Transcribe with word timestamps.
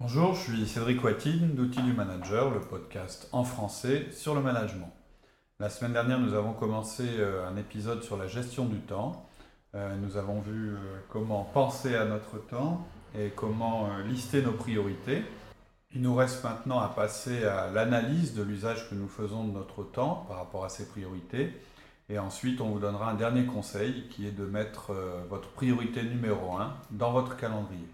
Bonjour, 0.00 0.32
je 0.32 0.52
suis 0.52 0.68
Cédric 0.68 1.02
Watine 1.02 1.56
d'Outils 1.56 1.82
du 1.82 1.92
Manager, 1.92 2.50
le 2.52 2.60
podcast 2.60 3.28
en 3.32 3.42
français 3.42 4.06
sur 4.12 4.32
le 4.32 4.40
management. 4.40 4.92
La 5.58 5.68
semaine 5.68 5.92
dernière, 5.92 6.20
nous 6.20 6.34
avons 6.34 6.52
commencé 6.52 7.02
euh, 7.18 7.48
un 7.48 7.56
épisode 7.56 8.04
sur 8.04 8.16
la 8.16 8.28
gestion 8.28 8.66
du 8.66 8.78
temps. 8.78 9.26
Euh, 9.74 9.96
nous 9.96 10.16
avons 10.16 10.38
vu 10.38 10.70
euh, 10.70 10.76
comment 11.08 11.42
penser 11.42 11.96
à 11.96 12.04
notre 12.04 12.38
temps 12.38 12.86
et 13.18 13.30
comment 13.34 13.88
lister 14.06 14.40
nos 14.40 14.52
priorités. 14.52 15.24
Il 15.92 16.02
nous 16.02 16.14
reste 16.14 16.44
maintenant 16.44 16.78
à 16.78 16.86
passer 16.86 17.44
à 17.44 17.68
l'analyse 17.68 18.34
de 18.34 18.44
l'usage 18.44 18.88
que 18.88 18.94
nous 18.94 19.08
faisons 19.08 19.48
de 19.48 19.52
notre 19.52 19.82
temps 19.82 20.26
par 20.28 20.36
rapport 20.36 20.64
à 20.64 20.68
ces 20.68 20.86
priorités. 20.86 21.52
Et 22.08 22.20
ensuite, 22.20 22.60
on 22.60 22.68
vous 22.68 22.78
donnera 22.78 23.10
un 23.10 23.14
dernier 23.14 23.46
conseil 23.46 24.04
qui 24.10 24.28
est 24.28 24.32
de 24.32 24.46
mettre 24.46 24.94
votre 25.28 25.48
priorité 25.48 26.04
numéro 26.04 26.56
1 26.56 26.72
dans 26.92 27.10
votre 27.10 27.36
calendrier. 27.36 27.88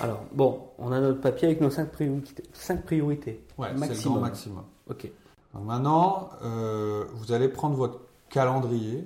Alors, 0.00 0.22
bon, 0.32 0.68
on 0.78 0.92
a 0.92 1.00
notre 1.00 1.20
papier 1.20 1.48
avec 1.48 1.60
nos 1.60 1.70
5 1.70 1.90
priorités. 1.90 2.42
Cinq 2.52 2.84
priorités 2.84 3.44
ouais, 3.58 3.68
c'est 3.76 4.04
le 4.04 4.10
grand 4.10 4.20
maximum. 4.20 4.64
Ok. 4.88 5.10
maintenant, 5.54 6.30
euh, 6.42 7.04
vous 7.14 7.32
allez 7.32 7.48
prendre 7.48 7.76
votre 7.76 8.00
calendrier, 8.30 9.04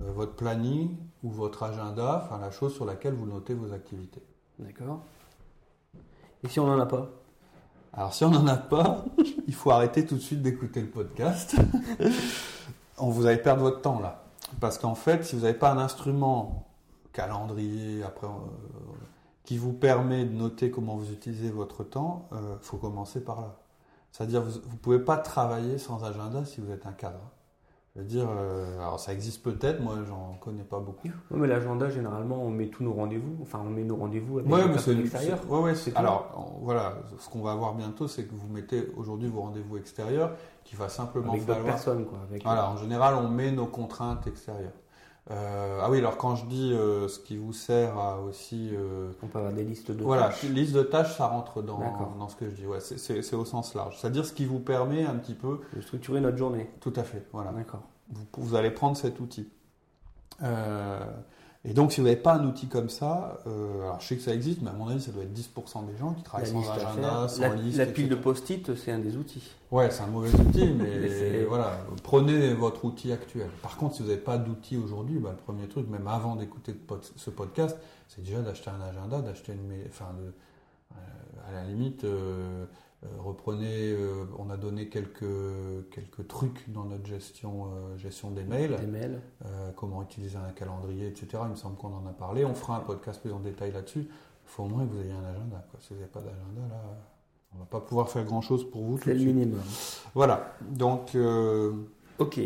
euh, 0.00 0.10
votre 0.12 0.32
planning 0.32 0.96
ou 1.22 1.30
votre 1.30 1.62
agenda, 1.62 2.22
enfin 2.24 2.40
la 2.40 2.50
chose 2.50 2.74
sur 2.74 2.84
laquelle 2.84 3.14
vous 3.14 3.26
notez 3.26 3.54
vos 3.54 3.72
activités. 3.72 4.22
D'accord. 4.58 5.02
Et 6.44 6.48
si 6.48 6.60
on 6.60 6.66
n'en 6.66 6.78
a 6.78 6.86
pas? 6.86 7.08
Alors 7.94 8.12
si 8.12 8.22
on 8.22 8.30
n'en 8.30 8.46
a 8.46 8.56
pas, 8.56 9.04
il 9.46 9.54
faut 9.54 9.70
arrêter 9.70 10.04
tout 10.04 10.16
de 10.16 10.20
suite 10.20 10.42
d'écouter 10.42 10.82
le 10.82 10.88
podcast. 10.88 11.56
on 12.98 13.08
vous 13.08 13.24
allez 13.26 13.38
perdre 13.38 13.62
votre 13.62 13.80
temps 13.80 13.98
là. 13.98 14.24
Parce 14.60 14.78
qu'en 14.78 14.94
fait, 14.94 15.24
si 15.24 15.36
vous 15.36 15.42
n'avez 15.42 15.58
pas 15.58 15.72
un 15.72 15.78
instrument 15.78 16.66
calendrier 17.12 18.02
après, 18.02 18.26
euh, 18.26 18.30
qui 19.44 19.56
vous 19.56 19.72
permet 19.72 20.26
de 20.26 20.34
noter 20.34 20.70
comment 20.70 20.96
vous 20.96 21.12
utilisez 21.12 21.50
votre 21.50 21.82
temps, 21.82 22.28
il 22.32 22.36
euh, 22.36 22.58
faut 22.60 22.76
commencer 22.76 23.24
par 23.24 23.40
là. 23.40 23.56
C'est-à-dire 24.12 24.42
vous 24.42 24.50
ne 24.50 24.76
pouvez 24.76 24.98
pas 24.98 25.16
travailler 25.16 25.78
sans 25.78 26.04
agenda 26.04 26.44
si 26.44 26.60
vous 26.60 26.70
êtes 26.70 26.86
un 26.86 26.92
cadre. 26.92 27.20
Je 27.96 28.00
veux 28.00 28.06
dire, 28.06 28.26
euh, 28.28 28.80
alors 28.80 28.98
ça 28.98 29.12
existe 29.12 29.40
peut-être, 29.44 29.80
moi 29.80 29.94
j'en 30.08 30.36
connais 30.40 30.64
pas 30.64 30.80
beaucoup. 30.80 31.06
Oui, 31.30 31.38
mais 31.38 31.46
l'agenda, 31.46 31.88
généralement, 31.88 32.42
on 32.42 32.50
met 32.50 32.66
tous 32.66 32.82
nos 32.82 32.92
rendez-vous, 32.92 33.38
enfin 33.40 33.62
on 33.64 33.70
met 33.70 33.84
nos 33.84 33.94
rendez-vous 33.94 34.40
avec 34.40 34.50
ouais, 34.50 34.68
personnes 34.68 34.98
extérieures. 34.98 35.38
Ouais, 35.48 35.60
ouais, 35.60 35.74
c'est 35.76 35.94
Alors 35.94 36.58
voilà, 36.60 36.98
ce 37.20 37.28
qu'on 37.28 37.42
va 37.42 37.54
voir 37.54 37.74
bientôt, 37.74 38.08
c'est 38.08 38.24
que 38.24 38.34
vous 38.34 38.48
mettez 38.48 38.88
aujourd'hui 38.96 39.28
vos 39.28 39.42
rendez-vous 39.42 39.76
extérieurs, 39.76 40.32
qui 40.64 40.74
va 40.74 40.88
simplement 40.88 41.34
avec 41.34 41.46
d'autres 41.46 41.62
personnes, 41.62 42.04
quoi. 42.04 42.18
Voilà, 42.42 42.68
en 42.68 42.76
général, 42.76 43.14
on 43.14 43.28
met 43.28 43.52
nos 43.52 43.66
contraintes 43.66 44.26
extérieures. 44.26 44.72
Euh, 45.30 45.80
ah 45.82 45.90
oui, 45.90 45.98
alors 45.98 46.18
quand 46.18 46.36
je 46.36 46.44
dis 46.44 46.72
euh, 46.74 47.08
ce 47.08 47.18
qui 47.18 47.38
vous 47.38 47.54
sert 47.54 47.96
à 47.96 48.20
aussi. 48.20 48.70
Euh, 48.74 49.10
on 49.22 49.26
peut 49.26 49.38
avoir 49.38 49.54
des 49.54 49.64
listes 49.64 49.90
de 49.90 50.02
voilà, 50.02 50.24
tâches. 50.24 50.44
Voilà, 50.44 50.54
liste 50.54 50.74
de 50.74 50.82
tâches, 50.82 51.16
ça 51.16 51.26
rentre 51.26 51.62
dans, 51.62 51.78
dans 52.18 52.28
ce 52.28 52.36
que 52.36 52.48
je 52.48 52.54
dis. 52.54 52.66
Ouais, 52.66 52.80
c'est 52.80 53.34
au 53.34 53.44
sens 53.44 53.74
large. 53.74 53.98
C'est-à-dire 53.98 54.26
ce 54.26 54.32
qui 54.32 54.44
vous 54.44 54.60
permet 54.60 55.04
un 55.04 55.14
petit 55.14 55.34
peu. 55.34 55.60
De 55.74 55.80
structurer 55.80 56.20
notre 56.20 56.36
journée. 56.36 56.70
Tout 56.80 56.92
à 56.96 57.04
fait, 57.04 57.26
voilà. 57.32 57.52
D'accord. 57.52 57.82
Vous, 58.10 58.26
vous, 58.36 58.54
allez 58.54 58.70
prendre 58.70 58.96
cet 58.96 59.18
outil. 59.18 59.48
Et 61.66 61.72
donc, 61.72 61.92
si 61.92 62.00
vous 62.00 62.06
n'avez 62.06 62.20
pas 62.20 62.34
un 62.34 62.44
outil 62.44 62.66
comme 62.66 62.90
ça, 62.90 63.38
euh, 63.46 63.82
alors 63.82 63.98
je 63.98 64.06
sais 64.06 64.16
que 64.16 64.22
ça 64.22 64.34
existe, 64.34 64.60
mais 64.60 64.68
à 64.68 64.74
mon 64.74 64.86
avis, 64.88 65.00
ça 65.00 65.12
doit 65.12 65.22
être 65.22 65.32
10% 65.32 65.86
des 65.86 65.96
gens 65.96 66.12
qui 66.12 66.22
travaillent 66.22 66.46
sans 66.46 66.70
agenda, 66.70 67.26
sans 67.26 67.40
la, 67.40 67.54
liste. 67.54 67.78
La 67.78 67.86
pile 67.86 68.10
de 68.10 68.14
post-it, 68.14 68.74
c'est 68.74 68.92
un 68.92 68.98
des 68.98 69.16
outils. 69.16 69.50
Ouais, 69.70 69.90
c'est 69.90 70.02
un 70.02 70.08
mauvais 70.08 70.30
outil, 70.38 70.72
mais 70.72 71.42
voilà, 71.48 71.78
prenez 72.02 72.52
votre 72.52 72.84
outil 72.84 73.12
actuel. 73.12 73.48
Par 73.62 73.78
contre, 73.78 73.96
si 73.96 74.02
vous 74.02 74.08
n'avez 74.08 74.20
pas 74.20 74.36
d'outil 74.36 74.76
aujourd'hui, 74.76 75.18
bah, 75.18 75.30
le 75.30 75.42
premier 75.42 75.66
truc, 75.66 75.88
même 75.88 76.06
avant 76.06 76.36
d'écouter 76.36 76.74
ce 77.16 77.30
podcast, 77.30 77.78
c'est 78.08 78.22
déjà 78.22 78.42
d'acheter 78.42 78.70
un 78.70 78.82
agenda, 78.86 79.22
d'acheter 79.22 79.52
une, 79.52 79.72
enfin, 79.88 80.12
de, 80.18 80.32
euh, 80.92 81.48
à 81.48 81.52
la 81.52 81.64
limite, 81.64 82.04
euh, 82.04 82.66
reprenez, 83.18 83.92
euh, 83.92 84.24
on 84.38 84.50
a 84.50 84.56
donné 84.56 84.88
quelques, 84.88 85.24
quelques 85.90 86.26
trucs 86.26 86.70
dans 86.70 86.84
notre 86.84 87.06
gestion, 87.06 87.66
euh, 87.66 87.98
gestion 87.98 88.30
des 88.30 88.44
mails, 88.44 88.76
des 88.76 88.86
mails. 88.86 89.20
comment 89.76 90.02
utiliser 90.02 90.36
un 90.36 90.52
calendrier, 90.52 91.08
etc. 91.08 91.42
Il 91.44 91.50
me 91.50 91.56
semble 91.56 91.76
qu'on 91.76 91.94
en 91.94 92.06
a 92.06 92.12
parlé. 92.12 92.44
On 92.44 92.54
fera 92.54 92.76
un 92.76 92.80
podcast 92.80 93.20
plus 93.20 93.32
en 93.32 93.40
détail 93.40 93.72
là-dessus. 93.72 94.06
Il 94.06 94.50
faut 94.50 94.64
au 94.64 94.68
moins 94.68 94.86
que 94.86 94.92
vous 94.92 95.00
ayez 95.00 95.12
un 95.12 95.24
agenda. 95.24 95.64
Quoi. 95.70 95.80
Si 95.80 95.88
vous 95.90 96.00
n'avez 96.00 96.10
pas 96.10 96.20
d'agenda, 96.20 96.60
là, 96.68 96.82
on 97.54 97.58
va 97.58 97.64
pas 97.66 97.80
pouvoir 97.80 98.08
faire 98.08 98.24
grand-chose 98.24 98.68
pour 98.70 98.82
vous. 98.82 98.98
C'est 98.98 99.14
le 99.14 99.24
minimum. 99.24 99.60
Voilà. 100.14 100.54
Donc, 100.62 101.16
ok. 102.18 102.40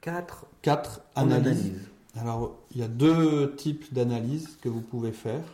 Quatre. 0.00 0.46
Quatre 0.62 1.00
analyses. 1.14 1.74
Alors, 2.16 2.56
il 2.72 2.78
y 2.78 2.82
a 2.82 2.88
deux 2.88 3.54
types 3.56 3.92
d'analyses 3.94 4.56
que 4.60 4.68
vous 4.68 4.80
pouvez 4.80 5.12
faire. 5.12 5.44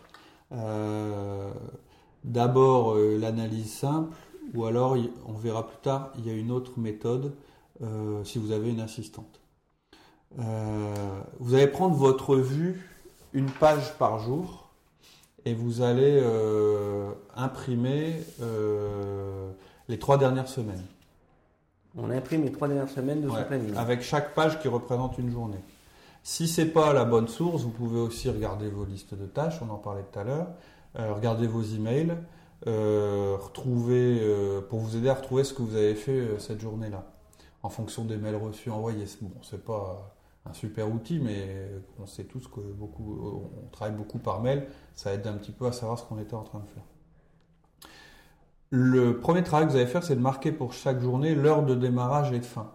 D'abord, 2.25 2.97
l'analyse 2.97 3.72
simple 3.72 4.16
ou 4.54 4.65
alors, 4.66 4.97
on 5.26 5.32
verra 5.32 5.66
plus 5.66 5.78
tard, 5.82 6.12
il 6.19 6.26
y 6.26 6.31
a 6.31 6.32
une 6.32 6.50
autre 6.50 6.72
méthode 6.78 7.34
euh, 7.82 8.22
si 8.22 8.38
vous 8.38 8.53
avez 8.53 8.70
une 8.70 8.81
assistante. 8.81 9.41
Euh, 10.38 10.94
vous 11.41 11.54
allez 11.54 11.66
prendre 11.66 11.97
votre 11.97 12.37
vue 12.37 12.88
une 13.32 13.50
page 13.50 13.94
par 13.98 14.20
jour 14.20 14.69
et 15.44 15.54
vous 15.54 15.82
allez 15.82 16.20
euh, 16.22 17.10
imprimer 17.37 18.20
les 19.88 19.98
trois 19.98 20.19
dernières 20.19 20.48
semaines. 20.48 20.84
On 21.97 22.10
imprime 22.10 22.44
les 22.44 22.53
trois 22.53 22.69
dernières 22.69 22.88
semaines 22.88 23.22
de 23.22 23.31
ce 23.31 23.42
planning. 23.42 23.75
Avec 23.76 24.03
chaque 24.03 24.34
page 24.34 24.60
qui 24.60 24.69
représente 24.69 25.19
une 25.19 25.31
journée. 25.31 25.60
Si 26.22 26.48
c'est 26.48 26.66
pas 26.66 26.92
la 26.92 27.04
bonne 27.04 27.28
source, 27.28 27.62
vous 27.62 27.71
pouvez 27.71 28.00
aussi 28.00 28.31
regarder 28.31 28.69
vos 28.69 28.84
listes 28.84 29.15
de 29.15 29.26
tâches, 29.26 29.60
on 29.60 29.71
en 29.71 29.76
parlait 29.76 30.04
tout 30.10 30.19
à 30.19 30.25
l'heure, 30.25 30.47
regarder 30.94 31.47
vos 31.47 31.62
emails, 31.62 32.16
retrouver, 32.66 34.19
euh, 34.22 34.60
pour 34.62 34.78
vous 34.78 34.97
aider 34.97 35.08
à 35.08 35.14
retrouver 35.14 35.44
ce 35.44 35.52
que 35.52 35.62
vous 35.62 35.76
avez 35.76 35.94
fait 35.94 36.19
euh, 36.19 36.38
cette 36.38 36.60
journée-là, 36.60 37.04
en 37.62 37.69
fonction 37.69 38.04
des 38.04 38.16
mails 38.16 38.36
reçus 38.36 38.70
envoyés. 38.70 39.04
Bon, 39.20 39.32
c'est 39.42 39.64
pas 39.64 40.14
un 40.47 40.52
super 40.52 40.91
outil, 40.91 41.19
mais 41.19 41.70
on 41.98 42.06
sait 42.06 42.24
tous 42.24 42.48
que 42.48 42.60
beaucoup, 42.60 43.50
on 43.64 43.69
travaille 43.69 43.97
beaucoup 43.97 44.19
par 44.19 44.41
mail, 44.41 44.66
ça 44.94 45.12
aide 45.12 45.26
un 45.26 45.34
petit 45.34 45.53
peu 45.53 45.66
à 45.66 45.72
savoir 45.72 45.98
ce 45.98 46.04
qu'on 46.04 46.19
était 46.19 46.34
en 46.34 46.42
train 46.42 46.60
de 46.60 46.69
faire. 46.69 46.84
Le 48.70 49.19
premier 49.20 49.42
travail 49.42 49.66
que 49.66 49.72
vous 49.72 49.78
allez 49.78 49.86
faire, 49.86 50.03
c'est 50.03 50.16
de 50.16 50.20
marquer 50.20 50.50
pour 50.50 50.72
chaque 50.72 51.00
journée 51.00 51.34
l'heure 51.34 51.64
de 51.64 51.74
démarrage 51.74 52.32
et 52.32 52.41
de 52.41 52.44
fin 52.44 52.72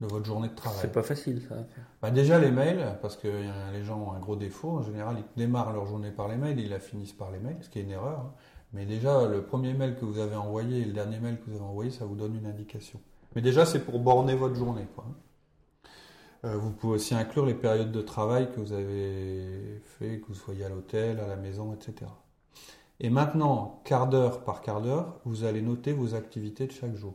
de 0.00 0.06
votre 0.06 0.24
journée 0.24 0.48
de 0.48 0.54
travail. 0.54 0.78
C'est 0.80 0.92
pas 0.92 1.02
facile 1.02 1.42
ça. 1.48 1.56
Bah 2.02 2.10
déjà 2.10 2.38
les 2.38 2.50
mails, 2.50 2.98
parce 3.00 3.16
que 3.16 3.28
les 3.72 3.84
gens 3.84 3.98
ont 3.98 4.12
un 4.12 4.18
gros 4.18 4.36
défaut, 4.36 4.70
en 4.70 4.82
général 4.82 5.16
ils 5.18 5.38
démarrent 5.38 5.72
leur 5.72 5.86
journée 5.86 6.10
par 6.10 6.28
les 6.28 6.36
mails 6.36 6.58
et 6.58 6.62
ils 6.62 6.70
la 6.70 6.80
finissent 6.80 7.12
par 7.12 7.30
les 7.30 7.38
mails, 7.38 7.58
ce 7.60 7.68
qui 7.68 7.78
est 7.78 7.82
une 7.82 7.90
erreur. 7.90 8.20
Hein. 8.20 8.32
Mais 8.74 8.86
déjà, 8.86 9.26
le 9.26 9.42
premier 9.42 9.72
mail 9.72 9.96
que 9.96 10.04
vous 10.04 10.18
avez 10.18 10.34
envoyé 10.34 10.82
et 10.82 10.84
le 10.84 10.92
dernier 10.92 11.20
mail 11.20 11.38
que 11.38 11.48
vous 11.48 11.56
avez 11.56 11.64
envoyé, 11.64 11.90
ça 11.92 12.04
vous 12.04 12.16
donne 12.16 12.34
une 12.34 12.46
indication. 12.46 13.00
Mais 13.34 13.40
déjà, 13.40 13.64
c'est 13.64 13.78
pour 13.78 14.00
borner 14.00 14.34
votre 14.34 14.56
journée. 14.56 14.86
Quoi. 14.96 15.06
Euh, 16.44 16.56
vous 16.56 16.70
pouvez 16.70 16.94
aussi 16.94 17.14
inclure 17.14 17.46
les 17.46 17.54
périodes 17.54 17.92
de 17.92 18.02
travail 18.02 18.50
que 18.50 18.60
vous 18.60 18.72
avez 18.72 19.80
fait, 19.84 20.20
que 20.20 20.26
vous 20.26 20.34
soyez 20.34 20.64
à 20.64 20.68
l'hôtel, 20.68 21.20
à 21.20 21.28
la 21.28 21.36
maison, 21.36 21.72
etc. 21.72 22.10
Et 22.98 23.10
maintenant, 23.10 23.80
quart 23.84 24.08
d'heure 24.08 24.42
par 24.42 24.60
quart 24.60 24.82
d'heure, 24.82 25.20
vous 25.24 25.44
allez 25.44 25.62
noter 25.62 25.92
vos 25.92 26.14
activités 26.14 26.66
de 26.66 26.72
chaque 26.72 26.96
jour. 26.96 27.14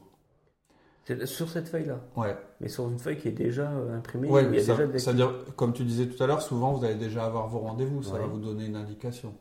Sur 1.25 1.49
cette 1.49 1.67
feuille-là? 1.67 1.99
Ouais. 2.15 2.37
Mais 2.61 2.69
sur 2.69 2.87
une 2.87 2.99
feuille 2.99 3.17
qui 3.17 3.29
est 3.29 3.31
déjà 3.31 3.71
euh, 3.71 3.97
imprimée 3.97 4.29
ouais, 4.29 4.59
C'est-à-dire, 4.59 5.33
comme 5.55 5.73
tu 5.73 5.83
disais 5.83 6.07
tout 6.07 6.21
à 6.21 6.27
l'heure, 6.27 6.41
souvent 6.41 6.71
vous 6.71 6.85
allez 6.85 6.95
déjà 6.95 7.25
avoir 7.25 7.47
vos 7.47 7.59
rendez-vous, 7.59 8.03
ça 8.03 8.17
va 8.17 8.27
vous 8.27 8.39
donner 8.39 8.67
une 8.67 8.75
indication. 8.75 9.33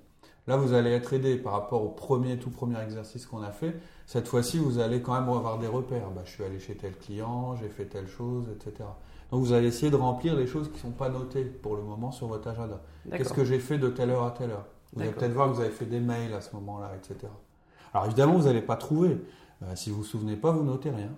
Là, 0.48 0.56
vous 0.56 0.72
allez 0.72 0.90
être 0.90 1.12
aidé 1.12 1.36
par 1.36 1.52
rapport 1.52 1.84
au 1.84 1.90
premier, 1.90 2.38
tout 2.38 2.48
premier 2.48 2.80
exercice 2.82 3.26
qu'on 3.26 3.42
a 3.42 3.50
fait. 3.50 3.78
Cette 4.06 4.26
fois-ci, 4.26 4.58
vous 4.58 4.78
allez 4.78 5.02
quand 5.02 5.12
même 5.12 5.28
avoir 5.28 5.58
des 5.58 5.66
repères. 5.66 6.10
Bah, 6.10 6.22
je 6.24 6.30
suis 6.30 6.42
allé 6.42 6.58
chez 6.58 6.74
tel 6.74 6.96
client, 6.96 7.54
j'ai 7.56 7.68
fait 7.68 7.84
telle 7.84 8.08
chose, 8.08 8.46
etc. 8.50 8.88
Donc, 9.30 9.42
vous 9.42 9.52
allez 9.52 9.66
essayer 9.66 9.90
de 9.90 9.96
remplir 9.96 10.34
les 10.34 10.46
choses 10.46 10.68
qui 10.68 10.76
ne 10.76 10.80
sont 10.80 10.90
pas 10.92 11.10
notées 11.10 11.44
pour 11.44 11.76
le 11.76 11.82
moment 11.82 12.10
sur 12.12 12.28
votre 12.28 12.48
agenda. 12.48 12.80
Qu'est-ce 13.12 13.34
que 13.34 13.44
j'ai 13.44 13.58
fait 13.58 13.76
de 13.76 13.88
telle 13.88 14.08
heure 14.08 14.24
à 14.24 14.30
telle 14.30 14.50
heure? 14.52 14.64
Vous 14.94 15.02
allez 15.02 15.12
peut-être 15.12 15.34
voir 15.34 15.50
que 15.50 15.56
vous 15.56 15.60
avez 15.60 15.70
fait 15.70 15.84
des 15.84 16.00
mails 16.00 16.32
à 16.32 16.40
ce 16.40 16.56
moment-là, 16.56 16.92
etc. 16.96 17.30
Alors, 17.92 18.06
évidemment, 18.06 18.32
vous 18.38 18.44
n'allez 18.44 18.62
pas 18.62 18.76
trouver. 18.76 19.18
Euh, 19.62 19.66
si 19.74 19.90
vous 19.90 19.98
vous 19.98 20.04
souvenez 20.04 20.36
pas, 20.36 20.50
vous 20.50 20.64
notez 20.64 20.88
rien. 20.88 21.10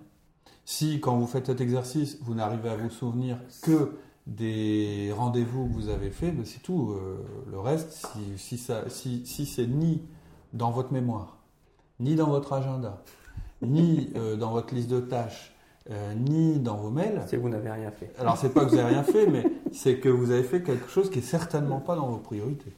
Si, 0.65 0.99
quand 0.99 1.15
vous 1.15 1.27
faites 1.27 1.45
cet 1.45 1.61
exercice, 1.61 2.17
vous 2.21 2.33
n'arrivez 2.33 2.67
à 2.67 2.75
vous 2.75 2.89
souvenir 2.89 3.37
que 3.61 3.93
des 4.35 5.11
rendez-vous 5.15 5.67
que 5.67 5.73
vous 5.73 5.89
avez 5.89 6.09
faits, 6.09 6.35
ben 6.35 6.45
c'est 6.45 6.61
tout. 6.61 6.91
Euh, 6.91 7.17
le 7.49 7.59
reste, 7.59 7.91
si, 8.37 8.57
si, 8.57 9.25
si, 9.25 9.45
c'est 9.45 9.67
ni 9.67 10.01
dans 10.53 10.71
votre 10.71 10.93
mémoire, 10.93 11.37
ni 11.99 12.15
dans 12.15 12.29
votre 12.29 12.53
agenda, 12.53 13.03
ni 13.61 14.11
euh, 14.15 14.35
dans 14.35 14.51
votre 14.51 14.73
liste 14.73 14.89
de 14.89 14.99
tâches, 14.99 15.53
euh, 15.89 16.13
ni 16.13 16.59
dans 16.59 16.77
vos 16.77 16.89
mails. 16.89 17.21
C'est 17.27 17.37
que 17.37 17.41
vous 17.41 17.49
n'avez 17.49 17.71
rien 17.71 17.91
fait. 17.91 18.13
Alors 18.19 18.37
c'est 18.37 18.53
pas 18.53 18.65
que 18.65 18.69
vous 18.69 18.77
n'avez 18.77 18.93
rien 18.93 19.03
fait, 19.03 19.27
mais 19.27 19.45
c'est 19.71 19.99
que 19.99 20.09
vous 20.09 20.31
avez 20.31 20.43
fait 20.43 20.63
quelque 20.63 20.89
chose 20.89 21.09
qui 21.09 21.19
est 21.19 21.23
certainement 21.23 21.79
pas 21.79 21.95
dans 21.95 22.07
vos 22.07 22.17
priorités. 22.17 22.73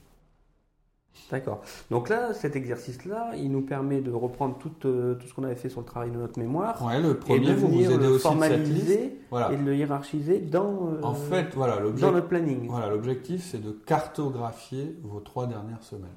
D'accord. 1.31 1.61
Donc 1.89 2.09
là, 2.09 2.33
cet 2.33 2.55
exercice-là, 2.55 3.31
il 3.35 3.51
nous 3.51 3.61
permet 3.61 4.01
de 4.01 4.11
reprendre 4.11 4.57
tout, 4.57 4.71
euh, 4.85 5.15
tout 5.15 5.27
ce 5.27 5.33
qu'on 5.33 5.43
avait 5.43 5.55
fait 5.55 5.69
sur 5.69 5.79
le 5.79 5.85
travail 5.85 6.11
de 6.11 6.17
notre 6.17 6.39
mémoire. 6.39 6.83
Ouais, 6.85 6.99
le 7.01 7.17
premier, 7.17 7.49
et 7.49 7.53
de 7.53 7.59
vous 7.59 7.67
vous 7.67 7.91
aidez 7.91 7.97
le 7.97 8.11
aussi 8.13 8.27
de 8.35 8.41
cette 8.41 8.59
liste. 8.59 8.85
formaliser 8.87 9.19
Voilà. 9.31 9.51
et 9.51 9.57
de 9.57 9.63
le 9.63 9.75
hiérarchiser 9.75 10.39
dans, 10.39 10.89
euh, 10.91 11.01
En 11.01 11.13
fait, 11.13 11.53
voilà, 11.55 11.75
dans 11.77 11.81
l'objectif, 11.83 12.13
notre 12.13 12.27
planning. 12.27 12.67
voilà, 12.67 12.89
l'objectif, 12.89 13.43
c'est 13.49 13.61
de 13.61 13.71
cartographier 13.71 14.95
vos 15.03 15.19
trois 15.19 15.47
dernières 15.47 15.83
semaines. 15.83 16.09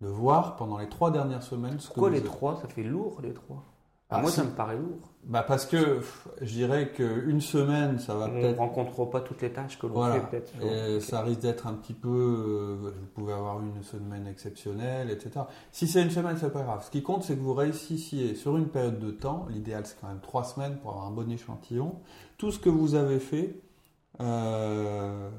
De 0.00 0.08
voir 0.08 0.56
pendant 0.56 0.78
les 0.78 0.88
trois 0.88 1.10
dernières 1.10 1.42
semaines 1.42 1.78
ce 1.78 1.86
Pourquoi 1.88 2.10
que 2.10 2.14
les 2.14 2.20
vous 2.20 2.26
trois? 2.26 2.56
Ça 2.60 2.68
fait 2.68 2.82
lourd, 2.82 3.20
les 3.22 3.32
trois. 3.32 3.62
Ah, 4.10 4.16
Ah, 4.18 4.20
moi, 4.20 4.30
si. 4.30 4.36
ça 4.36 4.44
me 4.44 4.50
paraît 4.50 4.76
lourd. 4.76 5.10
Bah 5.26 5.42
parce 5.42 5.64
que 5.64 6.00
je 6.42 6.52
dirais 6.52 6.92
qu'une 6.92 7.40
semaine, 7.40 7.98
ça 7.98 8.14
va 8.14 8.26
On 8.26 8.28
ne 8.32 8.40
peut-être 8.42 8.58
rencontre 8.58 9.06
pas 9.06 9.22
toutes 9.22 9.40
les 9.40 9.50
tâches 9.50 9.78
que 9.78 9.86
l'on 9.86 9.94
Voilà. 9.94 10.20
fait, 10.20 10.42
peut-être. 10.42 10.52
Et 10.62 11.00
ça 11.00 11.22
risque 11.22 11.40
d'être 11.40 11.66
un 11.66 11.72
petit 11.72 11.94
peu. 11.94 12.08
euh, 12.10 12.90
vous 13.00 13.06
pouvez 13.14 13.32
avoir 13.32 13.60
une 13.60 13.82
semaine 13.82 14.26
exceptionnelle, 14.26 15.10
etc. 15.10 15.46
Si 15.72 15.88
c'est 15.88 16.02
une 16.02 16.10
semaine, 16.10 16.36
c'est 16.38 16.52
pas 16.52 16.60
grave. 16.62 16.84
Ce 16.84 16.90
qui 16.90 17.02
compte, 17.02 17.22
c'est 17.24 17.34
que 17.36 17.40
vous 17.40 17.54
réussissiez 17.54 18.34
sur 18.34 18.58
une 18.58 18.68
période 18.68 18.98
de 18.98 19.10
temps. 19.10 19.46
L'idéal, 19.48 19.86
c'est 19.86 19.98
quand 19.98 20.08
même 20.08 20.20
trois 20.20 20.44
semaines 20.44 20.76
pour 20.76 20.90
avoir 20.90 21.06
un 21.06 21.10
bon 21.10 21.30
échantillon. 21.30 21.94
Tout 22.36 22.52
ce 22.52 22.58
que 22.58 22.68
vous 22.68 22.94
avez 22.94 23.18
fait, 23.20 23.58
euh, 24.20 25.30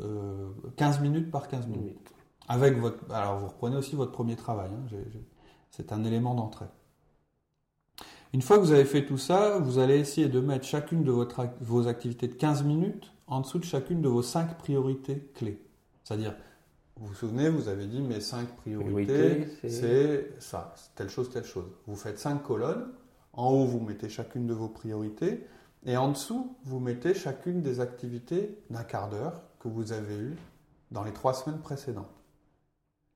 euh, 0.00 0.48
15 0.76 1.00
minutes 1.00 1.30
par 1.32 1.48
15 1.48 1.66
minutes. 1.66 2.14
Avec 2.48 2.78
votre. 2.78 2.98
Alors, 3.12 3.38
vous 3.40 3.48
reprenez 3.48 3.76
aussi 3.76 3.96
votre 3.96 4.12
premier 4.12 4.36
travail. 4.36 4.70
hein. 4.72 4.96
C'est 5.70 5.92
un 5.92 6.04
élément 6.04 6.34
d'entrée. 6.34 6.66
Une 8.32 8.42
fois 8.42 8.56
que 8.58 8.62
vous 8.62 8.72
avez 8.72 8.84
fait 8.84 9.04
tout 9.06 9.18
ça, 9.18 9.58
vous 9.58 9.78
allez 9.78 9.98
essayer 9.98 10.28
de 10.28 10.40
mettre 10.40 10.64
chacune 10.66 11.02
de 11.02 11.10
votre 11.10 11.48
vos 11.60 11.88
activités 11.88 12.28
de 12.28 12.34
15 12.34 12.62
minutes 12.62 13.12
en 13.26 13.40
dessous 13.40 13.58
de 13.58 13.64
chacune 13.64 14.00
de 14.02 14.08
vos 14.08 14.22
5 14.22 14.56
priorités 14.58 15.28
clés. 15.34 15.60
C'est-à-dire, 16.04 16.34
vous 16.96 17.08
vous 17.08 17.14
souvenez, 17.14 17.48
vous 17.48 17.68
avez 17.68 17.86
dit 17.86 18.00
mes 18.00 18.20
5 18.20 18.46
priorités, 18.56 19.12
Priorité, 19.12 19.68
c'est- 19.68 20.30
ça, 20.40 20.72
c'est 20.76 20.94
telle 20.94 21.08
chose, 21.08 21.30
telle 21.30 21.44
chose. 21.44 21.66
Vous 21.86 21.96
faites 21.96 22.18
5 22.18 22.42
colonnes. 22.42 22.86
En 23.32 23.50
haut, 23.50 23.64
vous 23.64 23.80
mettez 23.80 24.08
chacune 24.08 24.46
de 24.46 24.54
vos 24.54 24.68
priorités. 24.68 25.44
Et 25.86 25.96
en 25.96 26.10
dessous, 26.10 26.56
vous 26.64 26.78
mettez 26.78 27.14
chacune 27.14 27.62
des 27.62 27.80
activités 27.80 28.58
d'un 28.70 28.82
quart 28.84 29.08
d'heure 29.08 29.42
que 29.60 29.68
vous 29.68 29.92
avez 29.92 30.14
eues 30.16 30.36
dans 30.90 31.02
les 31.04 31.12
trois 31.12 31.32
semaines 31.34 31.60
précédentes. 31.60 32.10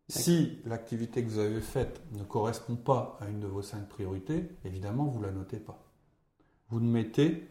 Si 0.08 0.58
l'activité 0.66 1.24
que 1.24 1.30
vous 1.30 1.38
avez 1.38 1.60
faite 1.60 2.02
ne 2.12 2.22
correspond 2.24 2.76
pas 2.76 3.16
à 3.20 3.26
une 3.28 3.40
de 3.40 3.46
vos 3.46 3.62
cinq 3.62 3.88
priorités, 3.88 4.48
évidemment, 4.64 5.04
vous 5.04 5.18
ne 5.20 5.26
la 5.26 5.32
notez 5.32 5.56
pas. 5.58 5.78
Vous 6.68 6.78
le 6.78 6.84
mettez 6.84 7.48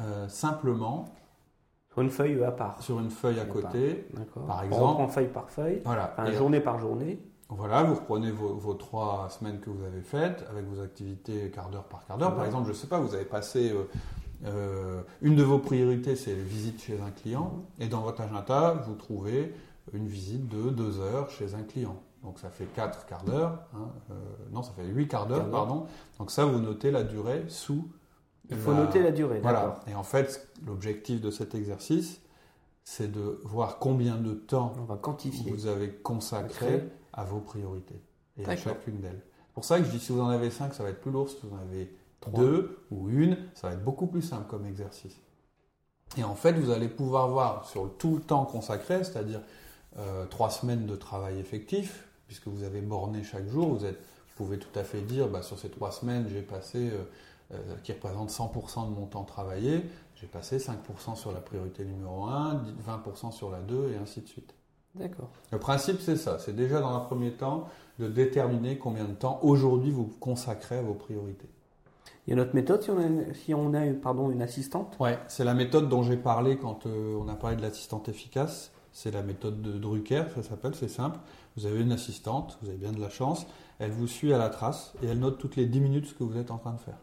euh, 0.00 0.26
simplement 0.28 1.04
Sur 1.92 2.02
une 2.02 2.10
feuille 2.10 2.42
à 2.42 2.50
part. 2.50 2.82
sur 2.82 2.98
une 2.98 3.10
feuille 3.10 3.38
à 3.38 3.44
côté. 3.44 4.08
D'accord. 4.12 4.44
Par 4.46 4.60
On 4.60 4.64
exemple- 4.64 4.82
reprend 4.84 5.08
feuille 5.08 5.28
par 5.28 5.50
feuille, 5.50 5.82
Voilà. 5.84 6.10
enfin, 6.12 6.26
Et 6.26 6.34
journée 6.34 6.60
par 6.60 6.78
journée. 6.80 7.20
Voilà, 7.48 7.84
vous 7.84 7.94
reprenez 7.94 8.32
vos, 8.32 8.54
vos 8.54 8.74
trois 8.74 9.28
semaines 9.30 9.60
que 9.60 9.70
vous 9.70 9.84
avez 9.84 10.00
faites 10.00 10.44
avec 10.50 10.64
vos 10.66 10.80
activités 10.82 11.50
quart 11.52 11.70
d'heure 11.70 11.84
par 11.84 12.04
quart 12.06 12.18
d'heure. 12.18 12.34
Par 12.34 12.44
exemple, 12.44 12.64
je 12.64 12.70
ne 12.70 12.76
sais 12.76 12.88
pas, 12.88 12.98
vous 12.98 13.14
avez 13.14 13.26
passé 13.26 13.70
euh, 13.70 13.84
euh, 14.46 15.02
une 15.22 15.36
de 15.36 15.44
vos 15.44 15.58
priorités, 15.60 16.16
c'est 16.16 16.34
visite 16.34 16.80
chez 16.82 17.00
un 17.00 17.10
client, 17.12 17.64
et 17.78 17.86
dans 17.86 18.00
votre 18.00 18.22
agenda, 18.22 18.72
vous 18.86 18.94
trouvez 18.94 19.54
une 19.92 20.06
visite 20.06 20.48
de 20.48 20.70
deux 20.70 20.98
heures 21.00 21.30
chez 21.30 21.54
un 21.54 21.62
client. 21.62 22.00
Donc 22.22 22.38
ça 22.38 22.48
fait 22.48 22.64
quatre 22.66 23.04
quarts 23.06 23.24
d'heure, 23.24 23.64
hein, 23.74 23.90
euh, 24.10 24.14
non, 24.50 24.62
ça 24.62 24.72
fait 24.72 24.86
huit 24.86 25.08
quarts 25.08 25.26
d'heure, 25.26 25.40
Quart 25.40 25.50
d'heure. 25.50 25.66
pardon. 25.66 25.86
Donc 26.18 26.30
ça, 26.30 26.46
vous 26.46 26.58
notez 26.58 26.90
la 26.90 27.02
durée 27.02 27.44
sous. 27.48 27.86
Il 28.50 28.56
faut 28.56 28.72
noter 28.74 29.02
la 29.02 29.10
durée, 29.12 29.40
Voilà. 29.40 29.80
Et 29.86 29.94
en 29.94 30.02
fait, 30.02 30.48
l'objectif 30.66 31.20
de 31.20 31.30
cet 31.30 31.54
exercice, 31.54 32.20
c'est 32.82 33.10
de 33.10 33.40
voir 33.44 33.78
combien 33.78 34.16
de 34.16 34.32
temps 34.34 34.72
On 34.78 34.84
va 34.84 34.96
quantifier. 34.96 35.50
vous 35.50 35.66
avez 35.66 35.90
consacré 35.90 36.84
à 37.12 37.24
vos 37.24 37.40
priorités 37.40 38.00
et 38.36 38.44
à 38.46 38.56
chacune 38.56 39.00
d'elles. 39.00 39.22
C'est 39.48 39.54
pour 39.54 39.64
ça 39.64 39.78
que 39.78 39.84
je 39.84 39.90
dis 39.90 39.98
si 40.00 40.12
vous 40.12 40.20
en 40.20 40.28
avez 40.28 40.50
5, 40.50 40.74
ça 40.74 40.82
va 40.82 40.90
être 40.90 41.00
plus 41.00 41.10
lourd. 41.10 41.28
Si 41.28 41.36
vous 41.42 41.54
en 41.54 41.58
avez 41.60 41.94
Trois. 42.20 42.38
deux 42.40 42.78
ou 42.90 43.08
une, 43.10 43.36
ça 43.54 43.68
va 43.68 43.74
être 43.74 43.84
beaucoup 43.84 44.06
plus 44.06 44.22
simple 44.22 44.46
comme 44.48 44.64
exercice. 44.66 45.16
Et 46.16 46.24
en 46.24 46.34
fait, 46.34 46.52
vous 46.54 46.70
allez 46.70 46.88
pouvoir 46.88 47.28
voir 47.28 47.64
sur 47.66 47.96
tout 47.98 48.16
le 48.16 48.20
temps 48.22 48.44
consacré, 48.44 49.04
c'est-à-dire 49.04 49.40
euh, 49.98 50.26
trois 50.26 50.50
semaines 50.50 50.86
de 50.86 50.96
travail 50.96 51.38
effectif, 51.38 52.08
puisque 52.26 52.48
vous 52.48 52.64
avez 52.64 52.80
borné 52.80 53.22
chaque 53.22 53.48
jour, 53.48 53.68
vous, 53.68 53.84
êtes, 53.84 53.98
vous 53.98 54.44
pouvez 54.44 54.58
tout 54.58 54.76
à 54.78 54.84
fait 54.84 55.00
dire 55.00 55.28
bah, 55.28 55.42
sur 55.42 55.58
ces 55.58 55.68
trois 55.68 55.92
semaines, 55.92 56.26
j'ai 56.28 56.42
passé, 56.42 56.90
euh, 56.90 57.04
euh, 57.52 57.74
qui 57.82 57.92
représente 57.92 58.30
100% 58.30 58.88
de 58.88 58.94
mon 58.94 59.06
temps 59.06 59.24
travaillé, 59.24 59.82
j'ai 60.16 60.26
passé 60.26 60.58
5% 60.58 61.16
sur 61.16 61.32
la 61.32 61.40
priorité 61.40 61.84
numéro 61.84 62.24
1, 62.24 62.62
20% 62.86 63.32
sur 63.32 63.50
la 63.50 63.60
2, 63.60 63.92
et 63.92 63.96
ainsi 63.96 64.20
de 64.20 64.28
suite. 64.28 64.54
D'accord. 64.94 65.28
Le 65.50 65.58
principe, 65.58 66.00
c'est 66.00 66.16
ça. 66.16 66.38
C'est 66.38 66.54
déjà 66.54 66.80
dans 66.80 66.94
un 66.94 67.00
premier 67.00 67.32
temps 67.32 67.68
de 67.98 68.08
déterminer 68.08 68.78
combien 68.78 69.04
de 69.04 69.12
temps 69.12 69.40
aujourd'hui 69.42 69.90
vous 69.90 70.06
consacrez 70.20 70.78
à 70.78 70.82
vos 70.82 70.94
priorités. 70.94 71.48
Il 72.26 72.30
y 72.30 72.32
a 72.32 72.36
notre 72.36 72.54
méthode 72.54 72.82
si 72.82 72.90
on 72.90 72.98
a, 72.98 73.34
si 73.34 73.54
on 73.54 73.74
a 73.74 73.86
pardon, 73.92 74.30
une 74.30 74.40
assistante? 74.40 74.96
Ouais, 74.98 75.18
c'est 75.28 75.44
la 75.44 75.54
méthode 75.54 75.88
dont 75.88 76.02
j'ai 76.02 76.16
parlé 76.16 76.56
quand 76.56 76.86
euh, 76.86 77.18
on 77.20 77.28
a 77.28 77.34
parlé 77.34 77.56
de 77.56 77.62
l'assistante 77.62 78.08
efficace. 78.08 78.72
C'est 78.94 79.10
la 79.10 79.22
méthode 79.22 79.60
de 79.60 79.72
Drucker, 79.72 80.24
ça 80.36 80.44
s'appelle, 80.44 80.74
c'est 80.74 80.88
simple. 80.88 81.18
Vous 81.56 81.66
avez 81.66 81.80
une 81.80 81.90
assistante, 81.90 82.56
vous 82.62 82.68
avez 82.68 82.78
bien 82.78 82.92
de 82.92 83.00
la 83.00 83.10
chance, 83.10 83.44
elle 83.80 83.90
vous 83.90 84.06
suit 84.06 84.32
à 84.32 84.38
la 84.38 84.48
trace 84.48 84.94
et 85.02 85.06
elle 85.06 85.18
note 85.18 85.38
toutes 85.38 85.56
les 85.56 85.66
10 85.66 85.80
minutes 85.80 86.06
ce 86.06 86.14
que 86.14 86.22
vous 86.22 86.38
êtes 86.38 86.52
en 86.52 86.58
train 86.58 86.72
de 86.72 86.78
faire. 86.78 86.98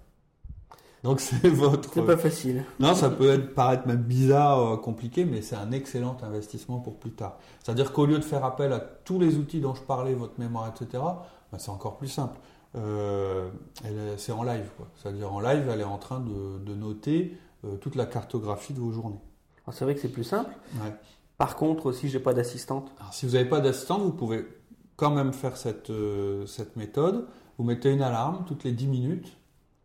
Donc 1.04 1.20
c'est 1.20 1.50
votre... 1.50 1.94
C'est 1.94 2.06
pas 2.06 2.16
facile. 2.16 2.64
Non, 2.80 2.96
ça 2.96 3.10
peut 3.10 3.30
être, 3.30 3.54
paraître 3.54 3.88
même 3.88 4.04
bizarre, 4.04 4.60
euh, 4.60 4.78
compliqué, 4.78 5.26
mais 5.26 5.42
c'est 5.42 5.58
un 5.58 5.74
excellent 5.74 6.16
investissement 6.24 6.80
pour 6.80 6.98
plus 6.98 7.12
tard. 7.12 7.38
C'est-à-dire 7.62 7.92
qu'au 7.92 8.06
lieu 8.06 8.18
de 8.18 8.24
faire 8.24 8.46
appel 8.46 8.72
à 8.72 8.80
tous 8.80 9.20
les 9.20 9.36
outils 9.36 9.60
dont 9.60 9.76
je 9.76 9.82
parlais, 9.82 10.14
votre 10.14 10.40
mémoire, 10.40 10.74
etc., 10.74 11.04
ben, 11.52 11.60
c'est 11.60 11.72
encore 11.72 11.98
plus 11.98 12.08
simple. 12.08 12.40
Euh, 12.78 13.50
c'est 14.16 14.32
en 14.32 14.44
live, 14.44 14.70
quoi. 14.78 14.88
C'est-à-dire 14.96 15.34
en 15.34 15.42
live, 15.42 15.68
elle 15.70 15.82
est 15.82 15.84
en 15.84 15.98
train 15.98 16.22
de, 16.22 16.58
de 16.64 16.74
noter 16.74 17.38
euh, 17.66 17.76
toute 17.76 17.96
la 17.96 18.06
cartographie 18.06 18.74
de 18.74 18.80
vos 18.80 18.92
journées. 18.92 19.20
Alors, 19.66 19.74
C'est 19.74 19.84
vrai 19.84 19.94
que 19.94 20.02
c'est 20.02 20.08
plus 20.08 20.24
simple. 20.24 20.52
Ouais. 20.76 20.94
Par 21.42 21.56
contre, 21.56 21.92
si 21.92 22.08
j'ai 22.08 22.20
pas 22.20 22.36
d'assistante, 22.36 22.92
si 23.12 23.26
vous 23.26 23.32
n'avez 23.32 23.50
pas 23.50 23.62
d'assistant, 23.62 23.98
vous 23.98 24.12
pouvez 24.12 24.46
quand 24.96 25.10
même 25.10 25.34
faire 25.34 25.58
cette, 25.58 25.90
euh, 25.90 26.46
méthode. 26.76 27.26
Vous 27.58 27.64
mettez 27.64 27.92
une 27.92 28.04
alarme 28.04 28.46
toutes 28.46 28.64
les 28.64 28.72
10 28.72 28.86
minutes 28.86 29.38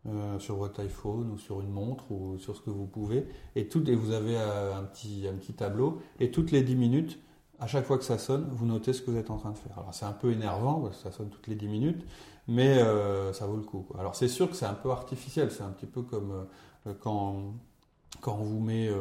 euh, 0.07 0.37
sur 0.37 0.57
votre 0.57 0.81
iPhone 0.81 1.31
ou 1.31 1.39
sur 1.39 1.61
une 1.61 1.71
montre 1.71 2.11
ou 2.11 2.37
sur 2.37 2.55
ce 2.55 2.61
que 2.61 2.69
vous 2.69 2.85
pouvez. 2.85 3.25
Et, 3.55 3.67
vous 3.73 4.11
avez 4.11 4.37
euh, 4.37 4.77
un, 4.77 4.83
petit, 4.83 5.25
tableau. 5.57 5.99
Et 6.19 6.29
toutes 6.29 6.51
les 6.51 6.61
10 6.61 6.75
minutes, 6.75 7.19
à 7.59 7.65
chaque 7.65 7.85
fois 7.85 7.97
que 7.97 8.05
ça 8.05 8.19
sonne, 8.19 8.47
vous 8.51 8.67
notez 8.67 8.93
ce 8.93 9.01
que 9.01 9.09
vous 9.09 9.17
êtes 9.17 9.31
en 9.31 9.37
train 9.37 9.49
de 9.49 9.57
faire. 9.57 9.79
Alors 9.79 9.95
c'est 9.95 10.05
un 10.05 10.11
peu 10.11 10.31
énervant 10.31 10.91
ça 10.91 11.11
sonne 11.11 11.29
toutes 11.29 11.47
les 11.47 11.55
10 11.55 11.69
minutes, 11.69 12.05
mais 12.47 12.77
ça 13.33 13.47
vaut 13.47 13.57
le 13.57 13.63
coup. 13.63 13.87
Alors 13.97 14.15
c'est 14.15 14.27
sûr 14.27 14.47
que 14.47 14.55
c'est 14.55 14.67
un 14.67 14.75
peu 14.75 14.91
artificiel. 14.91 15.49
C'est 15.49 15.63
un 15.63 15.71
petit 15.71 15.87
peu 15.87 16.03
comme 16.03 16.45
quand, 17.01 17.55
on 18.27 18.43
vous 18.43 18.59
met 18.59 18.91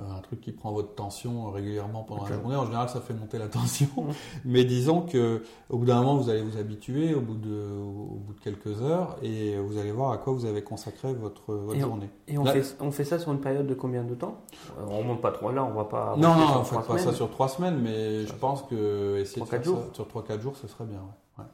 un 0.00 0.20
truc 0.20 0.40
qui 0.40 0.52
prend 0.52 0.72
votre 0.72 0.94
tension 0.94 1.50
régulièrement 1.50 2.02
pendant 2.04 2.24
la 2.24 2.34
journée. 2.36 2.54
En 2.56 2.64
général, 2.66 2.88
ça 2.88 3.00
fait 3.00 3.14
monter 3.14 3.38
la 3.38 3.48
tension. 3.48 3.88
Mhm. 3.96 4.12
Mais 4.44 4.64
disons 4.64 5.02
que 5.02 5.42
au 5.70 5.78
bout 5.78 5.84
d'un 5.86 5.96
moment, 5.96 6.16
vous 6.16 6.30
allez 6.30 6.42
vous 6.42 6.56
habituer 6.56 7.14
au 7.14 7.20
bout 7.20 7.34
de, 7.34 7.68
au 7.80 8.18
bout 8.24 8.32
de 8.34 8.40
quelques 8.40 8.80
heures 8.82 9.16
et 9.22 9.58
vous 9.58 9.78
allez 9.78 9.92
voir 9.92 10.12
à 10.12 10.18
quoi 10.18 10.32
vous 10.32 10.44
avez 10.44 10.62
consacré 10.62 11.12
votre, 11.14 11.52
votre 11.54 11.76
Et 11.76 11.80
journée. 11.80 12.10
et 12.28 12.38
on, 12.38 12.44
Là- 12.44 12.52
fait, 12.52 12.76
on 12.80 12.90
fait 12.90 13.04
ça 13.04 13.18
sur 13.18 13.32
une 13.32 13.40
période 13.40 13.66
de 13.66 13.74
combien 13.74 14.04
de 14.04 14.14
temps? 14.14 14.36
Euh, 14.78 14.84
On 14.88 14.98
remonte 14.98 15.20
pas 15.20 15.32
trop 15.32 15.50
là, 15.50 15.64
on 15.64 15.72
va 15.74 15.84
pas. 15.84 16.14
Non, 16.16 16.28
non, 16.34 16.44
on 16.56 16.58
ne 16.60 16.64
trois 16.64 16.82
fait 16.82 16.92
pas 16.92 16.98
ça 16.98 17.12
sur 17.12 17.30
trois 17.30 17.48
semaines, 17.48 17.78
mais 17.82 18.26
je 18.26 18.32
pense 18.34 18.62
que 18.62 19.18
essayer 19.18 19.42
de 19.42 19.46
3-4 19.46 19.50
faire 19.50 19.64
jours. 19.64 19.78
ça 19.88 19.94
sur 19.94 20.06
3-4 20.06 20.40
jours, 20.40 20.56
ce 20.56 20.68
serait 20.68 20.84
bien. 20.84 20.98
ouais. 20.98 21.44
Ouais. 21.44 21.50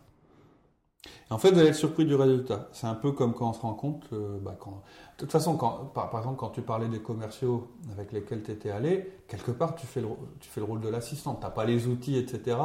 En 1.31 1.39
fait, 1.39 1.51
vous 1.51 1.59
allez 1.59 1.71
être 1.71 1.75
surpris 1.75 2.05
du 2.05 2.15
résultat. 2.15 2.69
C'est 2.73 2.87
un 2.87 2.95
peu 2.95 3.13
comme 3.13 3.35
quand 3.35 3.51
on 3.51 3.53
se 3.53 3.61
rend 3.61 3.75
compte, 3.75 4.05
euh, 4.13 4.39
bah, 4.41 4.57
quand... 4.59 4.71
de 4.71 5.19
toute 5.19 5.33
façon, 5.33 5.57
quand, 5.57 5.91
par, 5.95 6.11
par 6.11 6.21
exemple, 6.21 6.37
quand 6.37 6.51
tu 6.51 6.63
parlais 6.63 6.89
des 6.89 7.01
commerciaux 7.01 7.69
avec 7.93 8.13
lesquels 8.13 8.43
tu 8.43 8.51
étais 8.53 8.71
allé, 8.71 9.11
quelque 9.29 9.51
part, 9.51 9.75
tu 9.75 9.87
fais 9.87 10.01
le, 10.01 10.09
tu 10.41 10.49
fais 10.49 10.61
le 10.61 10.67
rôle 10.67 10.81
de 10.81 10.89
l'assistant. 10.89 11.35
Tu 11.35 11.43
n'as 11.43 11.51
pas 11.51 11.65
les 11.65 11.87
outils, 11.87 12.17
etc., 12.17 12.57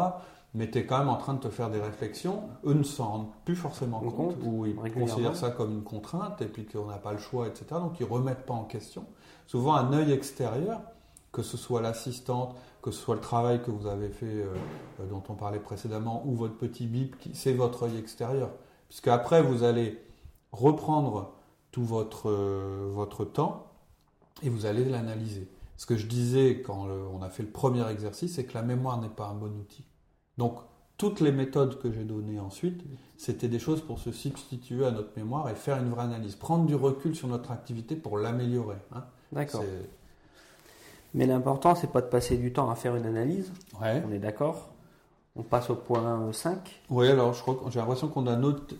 mais 0.55 0.69
tu 0.69 0.79
es 0.79 0.85
quand 0.85 0.97
même 0.97 1.09
en 1.09 1.17
train 1.17 1.35
de 1.35 1.39
te 1.39 1.49
faire 1.49 1.69
des 1.69 1.79
réflexions. 1.79 2.43
Eux 2.65 2.73
ne 2.73 2.83
s'en 2.83 3.07
rendent 3.07 3.31
plus 3.45 3.55
forcément 3.55 3.99
compte, 3.99 4.15
compte, 4.15 4.35
ou 4.43 4.65
ils 4.65 4.75
considèrent 4.93 5.35
ça 5.35 5.51
comme 5.51 5.71
une 5.71 5.83
contrainte, 5.83 6.41
et 6.41 6.47
puis 6.47 6.65
qu'on 6.65 6.85
n'a 6.85 6.97
pas 6.97 7.13
le 7.13 7.19
choix, 7.19 7.47
etc., 7.47 7.65
donc 7.71 7.99
ils 7.99 8.05
ne 8.05 8.11
remettent 8.11 8.45
pas 8.45 8.55
en 8.55 8.63
question. 8.63 9.05
Souvent, 9.45 9.75
un 9.75 9.93
œil 9.93 10.11
extérieur, 10.11 10.81
que 11.31 11.43
ce 11.43 11.55
soit 11.55 11.81
l'assistante, 11.81 12.55
que 12.81 12.91
ce 12.91 12.99
soit 13.01 13.15
le 13.15 13.21
travail 13.21 13.61
que 13.61 13.71
vous 13.71 13.87
avez 13.87 14.09
fait, 14.09 14.25
euh, 14.25 14.53
euh, 15.01 15.07
dont 15.07 15.23
on 15.29 15.33
parlait 15.35 15.59
précédemment, 15.59 16.23
ou 16.25 16.35
votre 16.35 16.55
petit 16.57 16.87
bip, 16.87 17.15
c'est 17.33 17.53
votre 17.53 17.83
œil 17.83 17.97
extérieur. 17.97 18.51
Puisque 18.87 19.07
après, 19.09 19.41
vous 19.41 19.63
allez 19.63 19.99
reprendre 20.51 21.33
tout 21.71 21.83
votre, 21.83 22.29
euh, 22.29 22.89
votre 22.93 23.25
temps 23.25 23.67
et 24.41 24.49
vous 24.49 24.65
allez 24.65 24.85
l'analyser. 24.85 25.47
Ce 25.77 25.85
que 25.85 25.95
je 25.95 26.07
disais 26.07 26.61
quand 26.61 26.87
le- 26.87 27.07
on 27.13 27.21
a 27.21 27.29
fait 27.29 27.43
le 27.43 27.49
premier 27.49 27.87
exercice, 27.89 28.35
c'est 28.35 28.45
que 28.45 28.53
la 28.53 28.63
mémoire 28.63 28.99
n'est 28.99 29.09
pas 29.09 29.27
un 29.27 29.35
bon 29.35 29.51
outil. 29.59 29.85
Donc, 30.37 30.57
toutes 30.97 31.21
les 31.21 31.31
méthodes 31.31 31.79
que 31.79 31.91
j'ai 31.91 32.03
données 32.03 32.39
ensuite, 32.39 32.81
c'était 33.15 33.47
des 33.47 33.59
choses 33.59 33.81
pour 33.81 33.99
se 33.99 34.11
substituer 34.11 34.85
à 34.85 34.91
notre 34.91 35.11
mémoire 35.15 35.47
et 35.49 35.55
faire 35.55 35.77
une 35.77 35.89
vraie 35.89 36.03
analyse. 36.03 36.35
Prendre 36.35 36.65
du 36.65 36.75
recul 36.75 37.15
sur 37.15 37.27
notre 37.29 37.51
activité 37.51 37.95
pour 37.95 38.17
l'améliorer. 38.17 38.77
hein. 38.93 39.05
D'accord. 39.31 39.63
Mais 41.13 41.25
l'important, 41.25 41.75
c'est 41.75 41.91
pas 41.91 42.01
de 42.01 42.07
passer 42.07 42.37
du 42.37 42.53
temps 42.53 42.69
à 42.69 42.75
faire 42.75 42.95
une 42.95 43.05
analyse. 43.05 43.51
Ouais. 43.81 44.03
On 44.07 44.11
est 44.11 44.19
d'accord. 44.19 44.69
On 45.35 45.43
passe 45.43 45.69
au 45.69 45.75
point 45.75 46.19
5 46.31 46.81
Oui, 46.89 47.07
alors 47.07 47.33
je 47.33 47.41
crois 47.41 47.55
que 47.55 47.71
j'ai 47.71 47.79
l'impression 47.79 48.07
qu'on 48.09 48.27
a, 48.27 48.37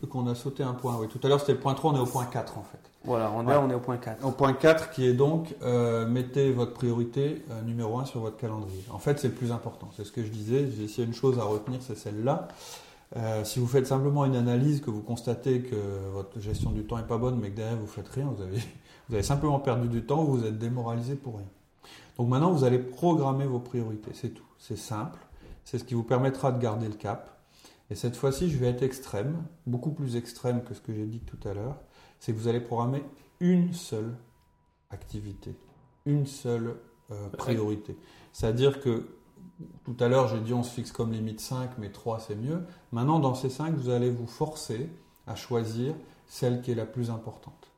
qu'on 0.09 0.27
a 0.27 0.35
sauté 0.35 0.63
un 0.63 0.73
point. 0.73 0.97
Oui, 0.99 1.07
tout 1.07 1.19
à 1.23 1.29
l'heure 1.29 1.39
c'était 1.39 1.53
le 1.53 1.59
point 1.59 1.73
3, 1.73 1.93
on 1.93 1.95
est 1.95 1.99
au 1.99 2.05
point 2.05 2.25
4 2.25 2.57
en 2.57 2.63
fait. 2.63 2.79
Voilà, 3.05 3.31
on, 3.33 3.47
est, 3.47 3.55
on 3.55 3.69
est 3.69 3.73
au 3.75 3.79
point 3.79 3.97
4. 3.97 4.25
Au 4.25 4.31
point 4.31 4.51
4 4.51 4.89
qui 4.89 5.07
est 5.07 5.13
donc 5.13 5.55
euh, 5.63 6.05
mettez 6.05 6.51
votre 6.51 6.73
priorité 6.73 7.45
euh, 7.49 7.61
numéro 7.61 7.97
1 7.99 8.05
sur 8.05 8.19
votre 8.19 8.35
calendrier. 8.35 8.83
En 8.91 8.99
fait, 8.99 9.19
c'est 9.19 9.29
le 9.29 9.35
plus 9.35 9.51
important. 9.51 9.89
C'est 9.95 10.03
ce 10.03 10.11
que 10.11 10.23
je 10.23 10.29
disais. 10.29 10.69
S'il 10.87 10.99
y 10.99 11.01
a 11.01 11.05
une 11.05 11.13
chose 11.13 11.39
à 11.39 11.43
retenir, 11.43 11.79
c'est 11.81 11.97
celle-là. 11.97 12.49
Euh, 13.15 13.43
si 13.43 13.59
vous 13.59 13.67
faites 13.67 13.87
simplement 13.87 14.25
une 14.25 14.35
analyse, 14.35 14.81
que 14.81 14.89
vous 14.89 15.01
constatez 15.01 15.61
que 15.61 15.75
votre 16.13 16.39
gestion 16.41 16.71
du 16.71 16.83
temps 16.83 16.97
n'est 16.97 17.03
pas 17.03 17.17
bonne, 17.17 17.39
mais 17.39 17.51
que 17.51 17.55
derrière 17.55 17.77
vous 17.77 17.87
faites 17.87 18.09
rien, 18.09 18.25
vous 18.35 18.43
avez, 18.43 18.57
vous 19.09 19.15
avez 19.15 19.23
simplement 19.23 19.59
perdu 19.59 19.87
du 19.87 20.03
temps, 20.03 20.23
vous 20.23 20.45
êtes 20.45 20.57
démoralisé 20.57 21.15
pour 21.15 21.37
rien. 21.37 21.47
Donc 22.17 22.27
maintenant, 22.27 22.51
vous 22.51 22.63
allez 22.63 22.79
programmer 22.79 23.45
vos 23.45 23.59
priorités. 23.59 24.11
C'est 24.13 24.29
tout. 24.29 24.45
C'est 24.57 24.77
simple. 24.77 25.19
C'est 25.63 25.79
ce 25.79 25.83
qui 25.83 25.93
vous 25.93 26.03
permettra 26.03 26.51
de 26.51 26.61
garder 26.61 26.87
le 26.87 26.95
cap. 26.95 27.39
Et 27.89 27.95
cette 27.95 28.15
fois-ci, 28.15 28.49
je 28.49 28.57
vais 28.57 28.67
être 28.67 28.83
extrême, 28.83 29.43
beaucoup 29.65 29.91
plus 29.91 30.15
extrême 30.15 30.63
que 30.63 30.73
ce 30.73 30.81
que 30.81 30.93
j'ai 30.93 31.05
dit 31.05 31.21
tout 31.21 31.39
à 31.47 31.53
l'heure. 31.53 31.77
C'est 32.19 32.33
que 32.33 32.37
vous 32.37 32.47
allez 32.47 32.59
programmer 32.59 33.03
une 33.39 33.73
seule 33.73 34.15
activité, 34.89 35.55
une 36.05 36.25
seule 36.25 36.75
euh, 37.11 37.29
priorité. 37.29 37.97
C'est-à-dire 38.33 38.79
que 38.81 39.07
tout 39.83 39.95
à 39.99 40.07
l'heure, 40.07 40.27
j'ai 40.27 40.39
dit 40.39 40.53
on 40.53 40.63
se 40.63 40.71
fixe 40.71 40.91
comme 40.91 41.11
limite 41.11 41.39
5, 41.39 41.71
mais 41.77 41.91
3 41.91 42.19
c'est 42.19 42.35
mieux. 42.35 42.63
Maintenant, 42.91 43.19
dans 43.19 43.35
ces 43.35 43.49
5, 43.49 43.75
vous 43.75 43.89
allez 43.89 44.09
vous 44.09 44.27
forcer 44.27 44.89
à 45.27 45.35
choisir 45.35 45.95
celle 46.27 46.61
qui 46.61 46.71
est 46.71 46.75
la 46.75 46.85
plus 46.85 47.09
importante. 47.09 47.68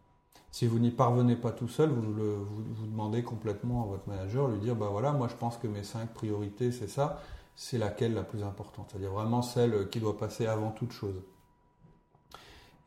Si 0.52 0.68
vous 0.68 0.80
n'y 0.80 0.92
parvenez 0.92 1.36
pas 1.36 1.52
tout 1.52 1.70
seul, 1.70 1.90
vous, 1.90 2.02
vous, 2.02 2.86
demandez 2.86 3.24
complètement 3.24 3.84
à 3.84 3.88
votre 3.88 4.08
manager, 4.08 4.50
lui 4.50 4.60
dire, 4.60 4.76
bah 4.76 4.90
voilà, 4.92 5.14
moi 5.14 5.28
je 5.30 5.36
pense 5.36 5.58
que 5.58 5.68
mes 5.68 5.84
5 5.84 6.14
priorités 6.14 6.72
c'est 6.72 6.90
ça 6.90 7.22
c'est 7.56 7.78
laquelle 7.78 8.14
la 8.14 8.24
plus 8.24 8.44
importante, 8.44 8.88
c'est-à-dire 8.90 9.12
vraiment 9.12 9.42
celle 9.42 9.90
qui 9.90 10.00
doit 10.00 10.18
passer 10.18 10.48
avant 10.48 10.72
toute 10.72 10.92
chose. 10.92 11.22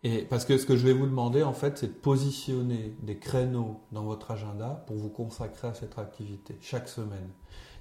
Et 0.02 0.22
parce 0.22 0.44
que 0.44 0.58
ce 0.58 0.66
que 0.66 0.76
je 0.76 0.86
vais 0.86 0.92
vous 0.92 1.06
demander, 1.06 1.42
en 1.42 1.54
fait, 1.54 1.78
c'est 1.78 1.86
de 1.86 1.92
positionner 1.92 2.94
des 3.02 3.16
créneaux 3.16 3.80
dans 3.92 4.02
votre 4.02 4.32
agenda 4.32 4.84
pour 4.86 4.96
vous 4.96 5.08
consacrer 5.08 5.68
à 5.68 5.74
cette 5.74 5.98
activité 5.98 6.56
chaque 6.60 6.88
semaine. 6.88 7.30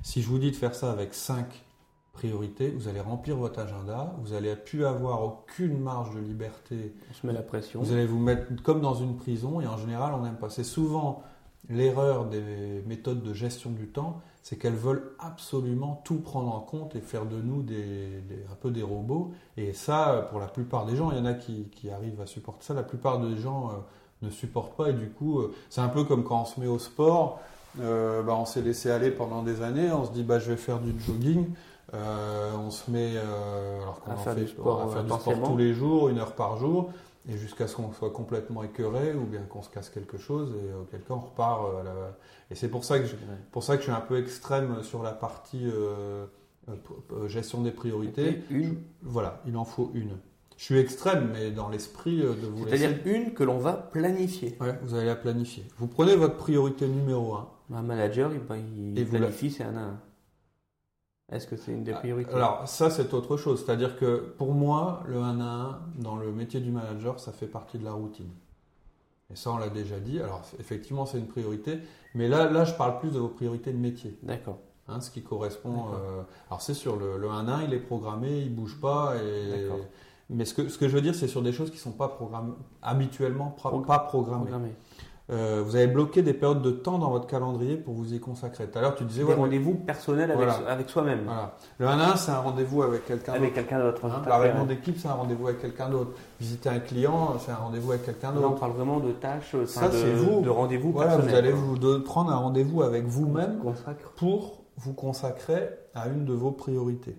Si 0.04 0.22
je 0.22 0.30
vous 0.30 0.40
dis 0.40 0.52
de 0.52 0.56
faire 0.56 0.74
ça 0.74 0.92
avec 0.92 1.14
cinq 1.14 1.66
priorités, 2.14 2.70
vous 2.70 2.88
allez 2.88 3.02
remplir 3.02 3.36
votre 3.36 3.60
agenda, 3.60 4.16
vous 4.20 4.34
allez 4.34 4.56
plus 4.56 4.86
avoir 4.86 5.24
aucune 5.24 5.80
marge 5.80 6.16
de 6.16 6.20
liberté. 6.20 6.94
On 7.10 7.14
se 7.14 7.28
met 7.28 7.34
la 7.34 7.42
pression. 7.42 7.82
Vous 7.82 7.92
allez 7.92 8.06
vous 8.06 8.20
mettre 8.20 8.48
comme 8.62 8.82
dans 8.82 8.94
une 8.94 9.18
prison 9.18 9.60
et 9.60 9.68
en 9.68 9.78
général, 9.78 10.14
on 10.14 10.22
n'aime 10.22 10.38
pas. 10.38 10.50
C'est 10.50 10.64
souvent 10.64 11.24
l'erreur 11.70 12.26
des 12.26 12.84
méthodes 12.86 13.24
de 13.24 13.34
gestion 13.34 13.72
du 13.72 13.88
temps, 13.88 14.22
c'est 14.44 14.58
qu'elles 14.58 14.76
veulent 14.76 15.16
absolument 15.20 16.02
tout 16.04 16.20
prendre 16.20 16.54
en 16.54 16.60
compte 16.60 16.96
et 16.96 17.02
faire 17.02 17.26
de 17.26 17.42
nous 17.42 17.64
des, 17.64 18.22
un 18.52 18.56
peu 18.56 18.70
des 18.70 18.84
robots. 18.84 19.32
Et 19.58 19.74
ça, 19.74 20.28
pour 20.30 20.40
la 20.40 20.48
plupart 20.48 20.86
des 20.86 20.96
gens, 20.96 21.12
il 21.12 21.18
y 21.18 21.22
en 21.22 21.26
a 21.26 21.34
qui, 21.34 21.90
arrivent 21.90 22.22
à 22.22 22.26
supporter 22.26 22.64
ça, 22.64 22.74
la 22.74 22.84
plupart 22.84 23.20
des 23.20 23.38
gens 23.38 23.70
euh, 23.70 23.74
ne 24.22 24.30
supportent 24.30 24.76
pas. 24.76 24.90
Et 24.90 24.94
du 24.94 25.10
coup, 25.10 25.40
euh, 25.40 25.54
c'est 25.70 25.82
un 25.82 25.88
peu 25.88 26.04
comme 26.04 26.24
quand 26.24 26.42
on 26.42 26.46
se 26.46 26.60
met 26.60 26.68
au 26.68 26.80
sport, 26.80 27.40
euh, 27.80 28.22
bah, 28.22 28.36
on 28.36 28.46
s'est 28.46 28.62
laissé 28.62 28.92
aller 28.92 29.12
pendant 29.12 29.44
des 29.44 29.62
années, 29.62 29.92
on 29.92 30.06
se 30.06 30.12
dit 30.12 30.24
bah, 30.24 30.40
je 30.40 30.52
vais 30.52 30.58
faire 30.58 30.80
du 30.80 30.94
jogging. 31.00 31.48
on 31.94 32.72
se 32.72 32.90
met 32.92 33.18
alors 33.82 34.02
qu'on 34.02 34.16
fait, 34.16 34.36
du 34.36 34.48
sport, 34.48 34.92
faire 34.92 35.04
du 35.04 35.12
sport 35.12 35.44
tous 35.44 35.58
les 35.58 35.74
jours, 35.74 36.10
une 36.10 36.20
heure 36.20 36.34
par 36.34 36.58
jour 36.58 36.92
et 37.30 37.38
jusqu'à 37.38 37.68
ce 37.68 37.76
qu'on 37.76 37.94
soit 37.94 38.12
complètement 38.12 38.64
écœuré 38.64 39.14
ou 39.14 39.26
bien 39.26 39.42
qu'on 39.42 39.62
se 39.62 39.70
casse 39.70 39.90
quelque 39.90 40.18
chose 40.18 40.54
et 40.56 40.74
auquel 40.74 41.02
cas 41.02 41.14
on 41.14 41.20
repart 41.20 41.66
euh, 41.66 42.10
et 42.52 42.56
c'est 42.56 42.68
pour 42.68 42.84
ça 42.84 43.00
que 43.00 43.06
je, 43.06 43.16
pour 43.52 43.64
ça 43.64 43.76
que 43.76 43.82
je 43.82 43.86
suis 43.88 43.96
un 43.96 44.02
peu 44.02 44.20
extrême 44.20 44.84
sur 44.84 45.04
la 45.04 45.12
partie 45.12 45.66
euh, 45.66 46.26
euh, 46.70 47.28
gestion 47.28 47.62
des 47.62 47.72
priorités. 47.72 48.44
Une. 48.50 48.78
Voilà 49.02 49.42
il 49.46 49.56
en 49.56 49.66
faut 49.66 49.92
une. 49.94 50.18
Je 50.58 50.66
suis 50.66 50.78
extrême 50.78 51.30
mais 51.32 51.52
dans 51.52 51.70
l'esprit 51.70 52.18
de 52.18 52.48
vous 52.48 52.68
c'est-à-dire 52.68 53.00
une 53.06 53.34
que 53.34 53.44
l'on 53.44 53.58
va 53.58 53.74
planifier. 53.74 54.58
Ouais, 54.60 54.78
vous 54.84 54.94
allez 54.96 55.06
la 55.06 55.16
planifier. 55.16 55.64
Vous 55.78 55.88
prenez 55.88 56.16
votre 56.16 56.36
priorité 56.36 56.88
numéro 56.88 57.36
un 57.36 57.50
un 57.72 57.82
manager 57.82 58.32
il, 58.34 58.98
il 58.98 59.08
planifie 59.08 59.52
c'est 59.52 59.64
un 59.64 59.78
à 59.78 59.82
un 59.82 60.00
est-ce 61.32 61.48
que 61.48 61.56
c'est 61.56 61.72
une 61.72 61.84
des 61.84 61.94
priorités 61.94 62.34
Alors 62.34 62.68
ça 62.68 62.90
c'est 62.90 63.14
autre 63.14 63.38
chose, 63.38 63.64
c'est-à-dire 63.66 63.98
que 63.98 64.34
pour 64.38 64.54
moi 64.54 65.04
le 65.08 65.18
1 65.18 65.40
à 65.40 65.44
1 65.44 65.82
dans 66.00 66.16
le 66.18 66.32
métier 66.32 66.60
du 66.60 66.70
manager 66.70 67.20
ça 67.20 67.32
fait 67.32 67.48
partie 67.48 67.78
de 67.80 67.86
la 67.86 67.94
routine. 67.94 68.30
Et 69.32 69.36
ça 69.36 69.52
on 69.52 69.58
l'a 69.58 69.70
déjà 69.70 70.00
dit, 70.00 70.20
alors 70.20 70.42
effectivement 70.60 71.06
c'est 71.06 71.18
une 71.18 71.28
priorité, 71.28 71.80
mais 72.14 72.28
là, 72.28 72.50
là 72.52 72.66
je 72.66 72.74
parle 72.74 73.00
plus 73.00 73.10
de 73.12 73.20
vos 73.20 73.30
priorités 73.30 73.72
de 73.72 73.78
métier. 73.78 74.18
D'accord. 74.22 74.60
Hein, 74.90 75.00
ce 75.00 75.10
qui 75.10 75.24
correspond... 75.24 75.86
Euh, 75.94 76.22
alors 76.50 76.62
c'est 76.62 76.74
sûr, 76.74 76.98
le, 76.98 77.18
le 77.18 77.30
1 77.30 77.48
à 77.48 77.56
1 77.56 77.64
il 77.64 77.74
est 77.74 77.80
programmé, 77.80 78.40
il 78.40 78.54
bouge 78.54 78.80
pas, 78.80 79.16
et, 79.16 79.70
mais 80.30 80.46
ce 80.46 80.54
que, 80.54 80.68
ce 80.68 80.78
que 80.78 80.88
je 80.90 80.94
veux 80.94 81.02
dire 81.02 81.16
c'est 81.16 81.30
sur 81.30 81.42
des 81.42 81.54
choses 81.54 81.72
qui 81.72 81.78
ne 81.78 81.82
sont 81.82 81.94
pas 81.94 82.10
programmées, 82.10 82.54
habituellement 82.82 83.56
pas 83.88 84.00
programmées. 84.00 84.76
Euh, 85.32 85.64
vous 85.66 85.78
avez 85.78 85.88
bloqué 85.88 86.22
des 86.22 86.34
périodes 86.34 86.62
de 86.62 86.72
temps 86.72 87.00
dans 87.00 87.10
votre 87.10 87.28
calendrier 87.28 87.78
pour 87.78 87.94
vous 87.94 88.14
y 88.14 88.20
consacrer. 88.20 88.70
Tout 88.70 88.78
à 88.78 88.82
l'heure, 88.82 88.96
tu 88.96 89.06
disais. 89.06 89.24
Des 89.24 89.34
rendez-vous 89.34 89.74
personnels 89.74 90.30
avec, 90.32 90.50
avec 90.68 90.90
soi-même. 90.90 91.22
Voilà. 91.24 91.56
Le 91.78 91.88
1 91.88 92.00
1, 92.00 92.16
c'est 92.18 92.32
un 92.32 92.40
rendez-vous 92.40 92.84
avec 92.84 93.06
quelqu'un 93.06 93.32
d'autre. 93.32 93.42
Avec 93.44 93.54
quelqu'un 93.54 93.80
d'autre. 93.80 94.06
Hein, 94.06 94.22
la 94.28 94.38
réunion 94.38 94.66
d'équipe, 94.66 94.98
c'est 95.00 95.08
un 95.08 95.14
rendez-vous 95.14 95.48
avec 95.48 95.62
quelqu'un 95.62 95.90
d'autre. 95.90 96.12
Visiter 96.42 96.68
un 96.68 96.80
client, 96.80 97.38
c'est 97.40 97.52
un 97.52 97.56
rendez-vous 97.56 97.92
avec 97.92 98.04
quelqu'un 98.06 98.34
d'autre. 98.34 98.50
on 98.50 98.60
parle 98.60 98.74
vraiment 98.74 99.00
de 99.00 99.14
tâches, 99.14 99.56
Ça, 99.66 99.88
de, 99.88 99.98
vous. 99.98 100.42
de 100.42 100.50
rendez-vous 100.50 100.92
Voilà, 100.92 101.18
vous 101.18 101.34
allez 101.34 101.52
vous 101.52 101.78
prendre 102.02 102.30
un 102.30 102.38
rendez-vous 102.38 102.82
avec 102.84 103.06
vous-même 103.06 103.62
pour 104.18 104.66
vous 104.76 104.94
consacrer 104.94 105.70
à 105.94 106.10
une 106.10 106.26
de 106.26 106.34
vos 106.34 106.52
priorités. 106.52 107.16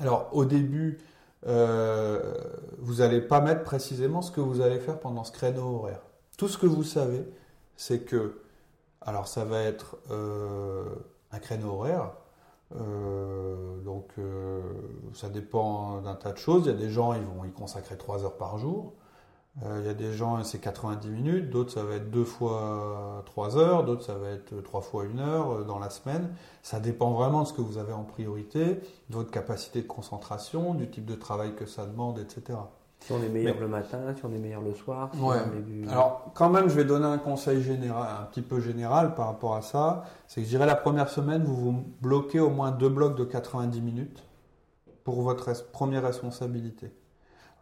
Alors, 0.00 0.28
au 0.32 0.44
début, 0.44 0.98
euh, 1.46 2.34
vous 2.78 2.96
n'allez 2.96 3.20
pas 3.20 3.40
mettre 3.40 3.64
précisément 3.64 4.22
ce 4.22 4.30
que 4.30 4.40
vous 4.40 4.60
allez 4.60 4.78
faire 4.78 5.00
pendant 5.00 5.24
ce 5.24 5.32
créneau 5.32 5.76
horaire. 5.76 6.00
Tout 6.40 6.48
ce 6.48 6.56
que 6.56 6.66
vous 6.66 6.84
savez, 6.84 7.22
c'est 7.76 8.06
que, 8.06 8.40
alors 9.02 9.28
ça 9.28 9.44
va 9.44 9.60
être 9.60 9.98
euh, 10.10 10.86
un 11.32 11.38
créneau 11.38 11.72
horaire, 11.72 12.12
euh, 12.74 13.78
donc 13.82 14.08
euh, 14.16 14.62
ça 15.12 15.28
dépend 15.28 16.00
d'un 16.00 16.14
tas 16.14 16.32
de 16.32 16.38
choses. 16.38 16.62
Il 16.64 16.68
y 16.68 16.74
a 16.74 16.78
des 16.78 16.88
gens, 16.88 17.12
ils 17.12 17.20
vont 17.20 17.44
y 17.44 17.52
consacrer 17.52 17.98
3 17.98 18.24
heures 18.24 18.38
par 18.38 18.56
jour. 18.56 18.94
il 19.62 19.84
y 19.84 19.88
a 19.90 19.92
des 19.92 20.14
gens, 20.14 20.42
c'est 20.42 20.60
90 20.60 21.10
minutes, 21.10 21.50
d'autres 21.50 21.72
ça 21.72 21.82
va 21.82 21.96
être 21.96 22.10
2 22.10 22.24
fois 22.24 23.22
3 23.26 23.58
heures, 23.58 23.84
d'autres 23.84 24.04
ça 24.04 24.14
va 24.14 24.30
être 24.30 24.62
3 24.62 24.80
fois 24.80 25.04
1 25.04 25.18
heure 25.18 25.66
dans 25.66 25.78
la 25.78 25.90
semaine. 25.90 26.34
Ça 26.62 26.80
dépend 26.80 27.10
vraiment 27.10 27.42
de 27.42 27.48
ce 27.48 27.52
que 27.52 27.60
vous 27.60 27.76
avez 27.76 27.92
en 27.92 28.04
priorité, 28.04 28.76
de 28.76 29.14
votre 29.14 29.30
capacité 29.30 29.82
de 29.82 29.86
concentration, 29.86 30.72
du 30.72 30.88
type 30.88 31.04
de 31.04 31.16
travail 31.16 31.54
que 31.54 31.66
ça 31.66 31.84
demande, 31.84 32.18
etc. 32.18 32.56
Si 33.00 33.12
on 33.12 33.22
est 33.22 33.28
meilleur 33.28 33.58
le 33.58 33.68
matin, 33.68 33.98
si 34.14 34.24
on 34.24 34.32
est 34.32 34.38
meilleur 34.38 34.60
le 34.60 34.74
soir. 34.74 35.10
Alors 35.88 36.30
quand 36.34 36.50
même, 36.50 36.68
je 36.68 36.74
vais 36.74 36.84
donner 36.84 37.06
un 37.06 37.18
conseil 37.18 37.62
général, 37.62 38.08
un 38.22 38.24
petit 38.24 38.42
peu 38.42 38.60
général 38.60 39.14
par 39.14 39.26
rapport 39.26 39.54
à 39.54 39.62
ça. 39.62 40.04
C'est 40.26 40.40
que 40.40 40.44
je 40.44 40.50
dirais 40.50 40.66
la 40.66 40.76
première 40.76 41.08
semaine, 41.08 41.42
vous 41.42 41.56
vous 41.56 41.84
bloquez 42.02 42.40
au 42.40 42.50
moins 42.50 42.70
deux 42.70 42.90
blocs 42.90 43.16
de 43.16 43.24
90 43.24 43.80
minutes 43.80 44.22
pour 45.02 45.22
votre 45.22 45.50
première 45.72 46.02
responsabilité. 46.02 46.92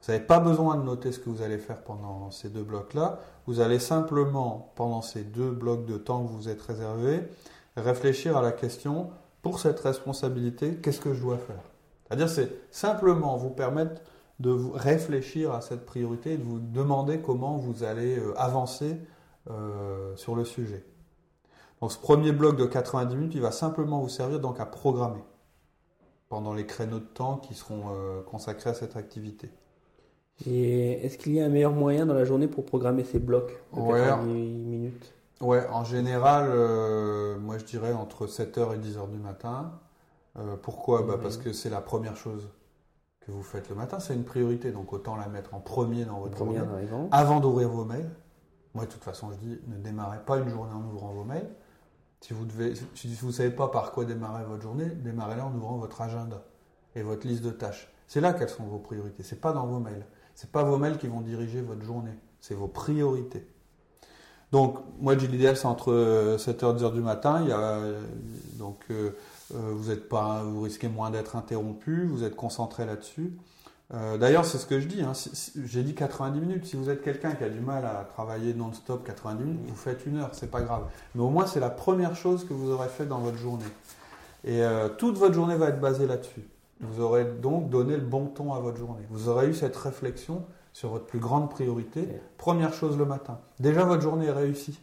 Vous 0.03 0.13
n'avez 0.13 0.25
pas 0.25 0.41
besoin 0.41 0.77
de 0.77 0.83
noter 0.83 1.13
ce 1.13 1.19
que 1.19 1.29
vous 1.29 1.43
allez 1.43 1.59
faire 1.59 1.83
pendant 1.83 2.31
ces 2.31 2.49
deux 2.49 2.63
blocs-là. 2.63 3.19
Vous 3.47 3.61
allez 3.61 3.79
simplement, 3.79 4.73
pendant 4.77 5.03
ces 5.03 5.25
deux 5.25 5.51
blocs 5.51 5.87
de 5.87 5.97
temps 5.97 6.25
que 6.25 6.31
vous 6.31 6.49
êtes 6.49 6.63
réservés, 6.63 7.23
réfléchir 7.77 8.37
à 8.37 8.43
la 8.43 8.53
question, 8.53 9.11
pour 9.43 9.61
cette 9.61 9.81
responsabilité, 9.81 10.77
qu'est-ce 10.77 11.01
que 11.01 11.15
je 11.15 11.21
dois 11.21 11.39
faire? 11.39 11.63
C'est-à-dire, 12.07 12.29
c'est 12.29 12.51
simplement 12.71 13.37
vous 13.37 13.51
permettre 13.51 14.03
de 14.41 14.51
vous 14.51 14.71
réfléchir 14.71 15.53
à 15.53 15.61
cette 15.61 15.85
priorité 15.85 16.35
et 16.35 16.37
de 16.37 16.45
vous 16.45 16.61
demander 16.61 17.21
comment 17.21 17.57
vous 17.57 17.83
allez 17.83 18.19
euh, 18.19 18.39
avancer 18.39 18.97
euh, 19.51 20.15
sur 20.17 20.37
le 20.37 20.45
sujet. 20.45 20.85
Donc 21.81 21.93
ce 21.93 21.99
premier 21.99 22.33
bloc 22.33 22.57
de 22.57 22.67
90 22.67 23.17
minutes, 23.17 23.35
il 23.35 23.41
va 23.41 23.51
simplement 23.51 24.01
vous 24.01 24.09
servir 24.09 24.41
donc 24.41 24.61
à 24.61 24.67
programmer 24.67 25.23
pendant 26.29 26.53
les 26.53 26.67
créneaux 26.67 26.99
de 26.99 27.05
temps 27.05 27.37
qui 27.37 27.55
seront 27.55 27.85
euh, 27.91 28.21
consacrés 28.23 28.71
à 28.71 28.75
cette 28.75 28.97
activité. 28.97 29.51
Et 30.47 31.05
est-ce 31.05 31.19
qu'il 31.19 31.33
y 31.33 31.41
a 31.41 31.47
un 31.47 31.49
meilleur 31.49 31.73
moyen 31.73 32.07
dans 32.07 32.15
la 32.15 32.25
journée 32.25 32.47
pour 32.47 32.65
programmer 32.65 33.03
ces 33.03 33.19
blocs 33.19 33.61
de 33.75 33.81
90 33.81 34.33
minutes? 34.33 35.15
Ouais, 35.41 35.67
en 35.69 35.83
général, 35.85 36.49
moi 37.41 37.59
je 37.59 37.65
dirais 37.65 37.93
entre 37.93 38.27
7h 38.27 38.75
et 38.75 38.79
10h 38.79 39.11
du 39.11 39.19
matin. 39.19 39.73
pourquoi? 40.63 41.03
Bah 41.03 41.19
Parce 41.21 41.39
que 41.39 41.53
c'est 41.53 41.71
la 41.71 41.81
première 41.81 42.17
chose 42.17 42.49
vous 43.31 43.43
faites 43.43 43.69
le 43.69 43.75
matin, 43.75 44.01
c'est 44.01 44.15
une 44.15 44.25
priorité. 44.25 44.71
Donc 44.73 44.93
autant 44.93 45.17
la 45.17 45.29
mettre 45.29 45.55
en 45.55 45.61
premier 45.61 46.05
dans 46.05 46.21
votre 46.21 46.37
journée. 46.37 46.61
Avant 47.13 47.41
d'ouvrir 47.41 47.69
vos 47.69 47.85
mails. 47.85 48.11
Moi, 48.75 48.85
de 48.85 48.91
toute 48.91 49.05
façon, 49.05 49.31
je 49.33 49.37
dis 49.39 49.61
ne 49.67 49.77
démarrez 49.77 50.19
pas 50.25 50.39
une 50.39 50.49
journée 50.49 50.73
en 50.73 50.85
ouvrant 50.85 51.13
vos 51.13 51.25
mails. 51.25 51.49
Si 52.21 52.33
vous 52.33 52.47
ne 52.47 52.75
si 52.95 53.15
vous 53.15 53.33
savez 53.33 53.51
pas 53.51 53.69
par 53.69 53.93
quoi 53.93 54.05
démarrer 54.05 54.45
votre 54.45 54.63
journée, 54.63 54.87
démarrez-la 54.87 55.47
en 55.47 55.55
ouvrant 55.55 55.77
votre 55.77 56.01
agenda 56.01 56.43
et 56.95 57.03
votre 57.03 57.27
liste 57.27 57.43
de 57.43 57.51
tâches. 57.51 57.93
C'est 58.07 58.21
là 58.21 58.33
quelles 58.33 58.49
sont 58.49 58.65
vos 58.65 58.79
priorités. 58.79 59.23
C'est 59.23 59.41
pas 59.41 59.53
dans 59.53 59.67
vos 59.67 59.79
mails. 59.79 60.05
C'est 60.35 60.51
pas 60.51 60.63
vos 60.63 60.79
mails 60.79 60.99
qui 60.99 61.09
vont 61.09 61.21
diriger 61.21 61.61
votre 61.61 61.83
journée. 61.83 62.15
C'est 62.41 62.55
vos 62.55 62.69
priorités. 62.69 63.47
Donc, 64.51 64.79
moi, 64.99 65.15
je 65.15 65.19
dis 65.19 65.29
l'idéal, 65.29 65.57
c'est 65.57 65.67
entre 65.67 66.37
7h 66.39 66.77
et 66.77 66.79
10h 66.79 66.93
du 66.93 67.01
matin. 67.01 67.41
Il 67.43 67.49
y 67.49 67.53
a, 67.53 67.81
donc, 68.55 68.85
euh, 68.91 69.11
vous 69.51 69.91
êtes 69.91 70.09
pas, 70.09 70.43
vous 70.45 70.63
risquez 70.63 70.89
moins 70.89 71.11
d'être 71.11 71.37
interrompu, 71.37 72.05
vous 72.07 72.25
êtes 72.25 72.37
concentré 72.37 72.87
là-dessus. 72.87 73.33
D'ailleurs, 73.91 74.45
c'est 74.45 74.59
ce 74.59 74.67
que 74.67 74.81
je 74.81 74.87
dis. 74.87 75.03
Hein, 75.03 75.13
J'ai 75.65 75.83
dit 75.83 75.95
90 75.95 76.41
minutes. 76.41 76.67
Si 76.67 76.77
vous 76.77 76.91
êtes 76.91 77.03
quelqu'un 77.03 77.33
qui 77.33 77.45
a 77.45 77.49
du 77.49 77.61
mal 77.61 77.87
à 77.87 78.05
travailler 78.05 78.53
non-stop 78.53 79.05
90 79.07 79.45
minutes, 79.45 79.61
vous 79.67 79.75
faites 79.75 80.05
une 80.05 80.19
heure, 80.19 80.31
c'est 80.33 80.51
pas 80.51 80.61
grave. 80.61 80.83
Mais 81.15 81.23
au 81.23 81.31
moins, 81.31 81.47
c'est 81.47 81.61
la 81.61 81.71
première 81.71 82.15
chose 82.15 82.45
que 82.45 82.53
vous 82.53 82.71
aurez 82.71 82.89
fait 82.89 83.07
dans 83.07 83.21
votre 83.21 83.39
journée. 83.39 83.65
Et 84.45 84.63
toute 84.99 85.17
votre 85.17 85.35
journée 85.35 85.57
va 85.57 85.69
être 85.69 85.81
basée 85.81 86.07
là-dessus. 86.07 86.47
Vous 86.81 87.01
aurez 87.01 87.25
donc 87.25 87.71
donné 87.71 87.97
le 87.97 88.05
bon 88.05 88.27
ton 88.27 88.53
à 88.53 88.61
votre 88.61 88.77
journée. 88.77 89.05
Vous 89.11 89.29
aurez 89.29 89.49
eu 89.49 89.55
cette 89.55 89.77
réflexion 89.77 90.45
sur 90.75 90.91
votre 90.91 91.07
plus 91.07 91.19
grande 91.19 91.51
priorité. 91.51 92.07
Première 92.37 92.75
chose 92.75 92.99
le 92.99 93.07
matin. 93.07 93.41
Déjà, 93.59 93.85
votre 93.85 94.03
journée 94.03 94.27
est 94.27 94.33
réussie. 94.33 94.79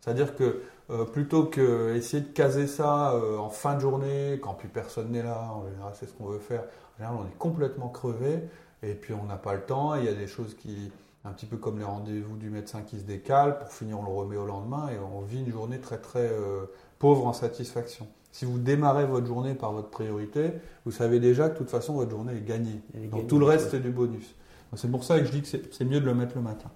C'est-à-dire 0.00 0.34
que 0.34 0.62
euh, 0.90 1.04
plutôt 1.04 1.44
que 1.44 1.94
essayer 1.94 2.22
de 2.22 2.28
caser 2.28 2.66
ça 2.66 3.12
euh, 3.12 3.36
en 3.36 3.50
fin 3.50 3.74
de 3.74 3.80
journée, 3.80 4.38
quand 4.42 4.54
plus 4.54 4.68
personne 4.68 5.10
n'est 5.10 5.22
là, 5.22 5.52
en 5.52 5.68
général, 5.68 5.92
c'est 5.94 6.06
ce 6.06 6.14
qu'on 6.14 6.26
veut 6.26 6.38
faire. 6.38 6.62
En 6.62 6.96
général, 6.96 7.16
on 7.20 7.26
est 7.26 7.38
complètement 7.38 7.90
crevé 7.90 8.40
et 8.82 8.94
puis 8.94 9.12
on 9.12 9.24
n'a 9.24 9.36
pas 9.36 9.54
le 9.54 9.60
temps. 9.60 9.96
Il 9.96 10.04
y 10.04 10.08
a 10.08 10.14
des 10.14 10.26
choses 10.26 10.54
qui, 10.54 10.90
un 11.26 11.32
petit 11.32 11.44
peu 11.44 11.58
comme 11.58 11.78
les 11.78 11.84
rendez-vous 11.84 12.38
du 12.38 12.48
médecin 12.48 12.80
qui 12.80 12.98
se 12.98 13.04
décalent. 13.04 13.58
Pour 13.58 13.70
finir, 13.70 14.00
on 14.00 14.02
le 14.02 14.10
remet 14.10 14.38
au 14.38 14.46
lendemain 14.46 14.88
et 14.88 14.98
on 14.98 15.20
vit 15.20 15.40
une 15.40 15.52
journée 15.52 15.78
très 15.78 15.98
très 15.98 16.26
euh, 16.26 16.64
pauvre 16.98 17.26
en 17.26 17.34
satisfaction. 17.34 18.06
Si 18.32 18.46
vous 18.46 18.58
démarrez 18.58 19.04
votre 19.04 19.26
journée 19.26 19.54
par 19.54 19.72
votre 19.72 19.90
priorité, 19.90 20.52
vous 20.86 20.92
savez 20.92 21.20
déjà 21.20 21.48
que 21.48 21.54
de 21.54 21.58
toute 21.58 21.70
façon 21.70 21.94
votre 21.94 22.10
journée 22.10 22.34
est 22.34 22.46
gagnée. 22.46 22.80
Donc 23.10 23.26
tout 23.26 23.38
le 23.38 23.44
reste 23.44 23.70
c'est 23.70 23.80
du 23.80 23.90
bonus. 23.90 24.34
C'est 24.74 24.90
pour 24.90 25.04
ça 25.04 25.18
que 25.18 25.26
je 25.26 25.32
dis 25.32 25.42
que 25.42 25.48
c'est 25.48 25.84
mieux 25.84 26.00
de 26.00 26.04
le 26.04 26.14
mettre 26.14 26.34
le 26.34 26.42
matin. 26.42 26.70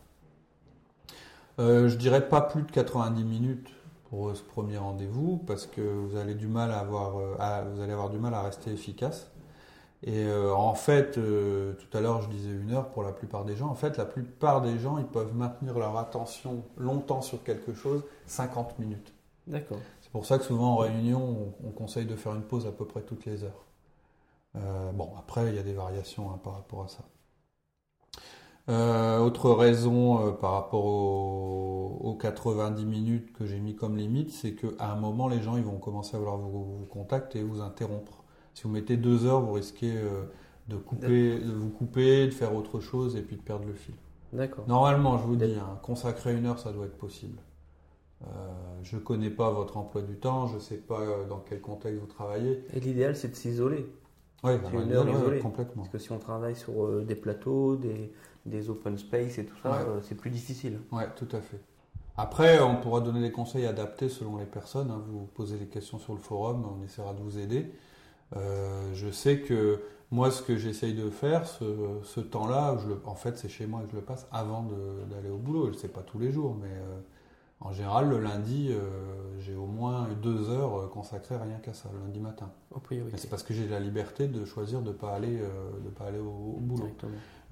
Je 1.59 1.95
dirais 1.95 2.27
pas 2.27 2.41
plus 2.41 2.63
de 2.63 2.73
90 2.73 3.23
minutes 3.23 3.69
pour 4.13 4.37
ce 4.37 4.43
premier 4.43 4.77
rendez-vous 4.77 5.39
parce 5.47 5.65
que 5.65 5.81
vous 5.81 6.19
allez 6.19 6.35
du 6.35 6.47
mal 6.47 6.71
à 6.71 6.81
avoir, 6.81 7.17
euh, 7.17 7.65
vous 7.75 7.81
allez 7.81 7.95
avoir 7.95 8.11
du 8.11 8.19
mal 8.19 8.35
à 8.35 8.43
rester 8.43 8.71
efficace. 8.71 9.31
Et 10.03 10.25
euh, 10.25 10.55
en 10.55 10.75
fait, 10.75 11.17
euh, 11.17 11.73
tout 11.73 11.97
à 11.97 12.03
l'heure 12.03 12.21
je 12.21 12.29
disais 12.29 12.51
une 12.51 12.73
heure 12.73 12.91
pour 12.91 13.05
la 13.05 13.13
plupart 13.13 13.47
des 13.47 13.57
gens. 13.57 13.69
En 13.69 13.75
fait, 13.75 13.97
la 13.97 14.05
plupart 14.05 14.61
des 14.61 14.79
gens 14.79 14.99
ils 14.99 15.07
peuvent 15.07 15.35
maintenir 15.35 15.79
leur 15.79 15.97
attention 15.97 16.63
longtemps 16.77 17.23
sur 17.23 17.43
quelque 17.43 17.73
chose 17.73 18.05
50 18.27 18.79
minutes. 18.79 19.15
D'accord. 19.47 19.79
C'est 20.03 20.11
pour 20.11 20.27
ça 20.27 20.37
que 20.37 20.45
souvent 20.45 20.75
en 20.75 20.77
réunion, 20.77 21.55
on, 21.65 21.71
conseille 21.71 22.05
de 22.05 22.15
faire 22.15 22.35
une 22.35 22.43
pause 22.43 22.67
à 22.67 22.71
peu 22.71 22.85
près 22.85 23.01
toutes 23.01 23.25
les 23.25 23.45
heures. 23.45 23.65
Euh, 24.57 24.93
bon, 24.93 25.09
après, 25.19 25.49
il 25.49 25.55
y 25.55 25.59
a 25.59 25.63
des 25.63 25.73
variations 25.73 26.31
hein, 26.31 26.39
par 26.45 26.53
rapport 26.53 26.85
à 26.85 26.89
ça. 26.89 27.03
Euh, 28.69 29.19
autre 29.19 29.51
raison 29.51 30.27
euh, 30.27 30.31
par 30.31 30.53
rapport 30.53 30.85
aux, 30.85 32.19
90 32.21 32.85
minutes 32.85 33.33
que 33.33 33.47
j'ai 33.47 33.59
mis 33.59 33.75
comme 33.75 33.97
limite, 33.97 34.31
c'est 34.31 34.55
qu'à 34.55 34.93
un 34.93 34.97
moment, 34.97 35.27
les 35.27 35.41
gens 35.41 35.57
ils 35.57 35.65
vont 35.65 35.79
commencer 35.79 36.17
à 36.17 36.21
vouloir 36.21 36.37
vous, 36.37 36.87
contacter 36.91 37.41
et 37.41 37.43
vous 37.43 37.61
interrompre. 37.61 38.23
Si 38.55 38.65
vous 38.65 38.69
mettez 38.69 38.97
deux 38.97 39.25
heures, 39.25 39.41
vous 39.41 39.55
risquez 39.55 39.93
de, 40.69 40.77
couper, 40.77 41.41
de 41.41 41.53
vous 41.53 41.71
couper, 41.71 42.27
de 42.27 42.31
faire 42.31 42.55
autre 42.55 42.81
chose 42.81 43.17
et 43.17 43.23
puis 43.23 43.37
de 43.37 43.43
perdre 43.43 43.65
le 43.67 43.75
fil. 43.75 43.95
D'accord. 44.33 44.65
Normalement, 44.69 45.19
je 45.19 45.25
vous 45.25 45.37
dis, 45.37 45.57
hein, 45.57 45.79
consacrer 45.83 46.37
une 46.37 46.47
heure, 46.47 46.59
ça 46.59 46.73
doit 46.73 46.87
être 46.87 46.99
possible. 46.99 47.39
Euh, 48.23 48.27
je 48.83 48.97
ne 48.97 49.01
connais 49.01 49.31
pas 49.31 49.51
votre 49.51 49.77
emploi 49.77 50.03
du 50.03 50.17
temps, 50.17 50.47
je 50.47 50.55
ne 50.55 50.61
sais 50.61 50.77
pas 50.77 51.01
euh, 51.01 51.27
dans 51.27 51.41
quel 51.41 51.61
contexte 51.61 52.01
vous 52.01 52.07
travaillez. 52.07 52.65
Et 52.73 52.81
l'idéal, 52.81 53.17
c'est 53.17 53.29
de 53.29 53.35
s'isoler. 53.35 53.87
Oui, 54.45 54.53
une 54.73 54.93
heure 54.93 55.09
isolée. 55.09 55.39
complètement. 55.39 55.83
Parce 55.83 55.93
que 55.93 55.99
si 55.99 56.13
on 56.13 56.19
travaille 56.19 56.57
sur 56.57 56.85
euh, 56.85 57.05
des 57.05 57.15
plateaux, 57.15 57.77
des, 57.77 58.13
des, 58.47 58.71
open 58.71 58.99
space 58.99 59.39
et 59.39 59.47
tout 59.47 59.57
ça, 59.63 59.87
c'est 60.03 60.17
plus 60.17 60.31
difficile. 60.31 60.81
Oui, 60.91 61.03
tout 61.17 61.29
à 61.33 61.41
fait. 61.41 61.61
Après, 62.17 62.61
on 62.61 62.77
pourra 62.77 63.01
donner 63.01 63.21
des 63.21 63.33
conseils 63.33 63.67
adaptés 63.67 64.09
selon 64.09 64.37
les 64.37 64.45
personnes. 64.45 64.91
Hein. 64.91 65.03
Vous 65.07 65.27
posez 65.35 65.57
des 65.57 65.67
questions 65.67 65.99
sur 65.99 66.13
le 66.13 66.19
forum, 66.19 66.65
on 66.79 66.85
essaiera 66.85 67.15
de 67.15 67.21
vous 67.23 67.39
aider. 67.39 67.73
je 68.35 69.11
sais 69.11 69.41
que 69.41 69.81
moi, 70.11 70.31
ce 70.31 70.43
que 70.43 70.57
j'essaye 70.57 70.93
de 70.93 71.09
faire, 71.09 71.47
ce, 71.47 71.65
ce 72.03 72.21
temps-là, 72.21 72.77
en 73.07 73.15
fait, 73.15 73.39
c'est 73.39 73.49
chez 73.49 73.67
moi 73.67 73.81
que 73.81 73.91
je 73.93 73.97
le 73.97 74.03
passe 74.03 74.27
avant 74.31 74.69
d'aller 75.11 75.31
au 75.31 75.39
boulot. 75.39 75.67
Je 75.67 75.73
ne 75.73 75.79
sais 75.79 75.89
pas 75.89 76.03
tous 76.03 76.19
les 76.19 76.31
jours, 76.31 76.55
mais 76.61 76.69
en 77.65 77.73
général, 77.73 78.09
le 78.09 78.19
lundi, 78.19 78.69
euh, 78.71 78.81
j'ai 79.39 79.55
au 79.55 79.67
moins 79.67 80.09
deux 80.21 80.51
heures 80.51 80.79
euh, 80.79 80.87
consacrées 80.89 81.37
rien 81.37 81.59
qu'à 81.59 81.73
ça, 81.73 81.89
le 81.93 82.01
lundi 82.01 82.19
matin. 82.19 82.51
C'est 83.17 83.31
parce 83.31 83.43
que 83.43 83.55
j'ai 83.55 83.69
la 83.69 83.79
liberté 83.79 84.27
de 84.27 84.45
choisir 84.45 84.83
de 84.83 84.89
ne 84.89 84.93
pas 84.93 85.15
aller, 85.15 85.39
euh, 85.41 85.71
de 85.85 85.89
pas 85.91 86.07
aller 86.07 86.19
au, 86.19 86.59
boulot. 86.59 86.91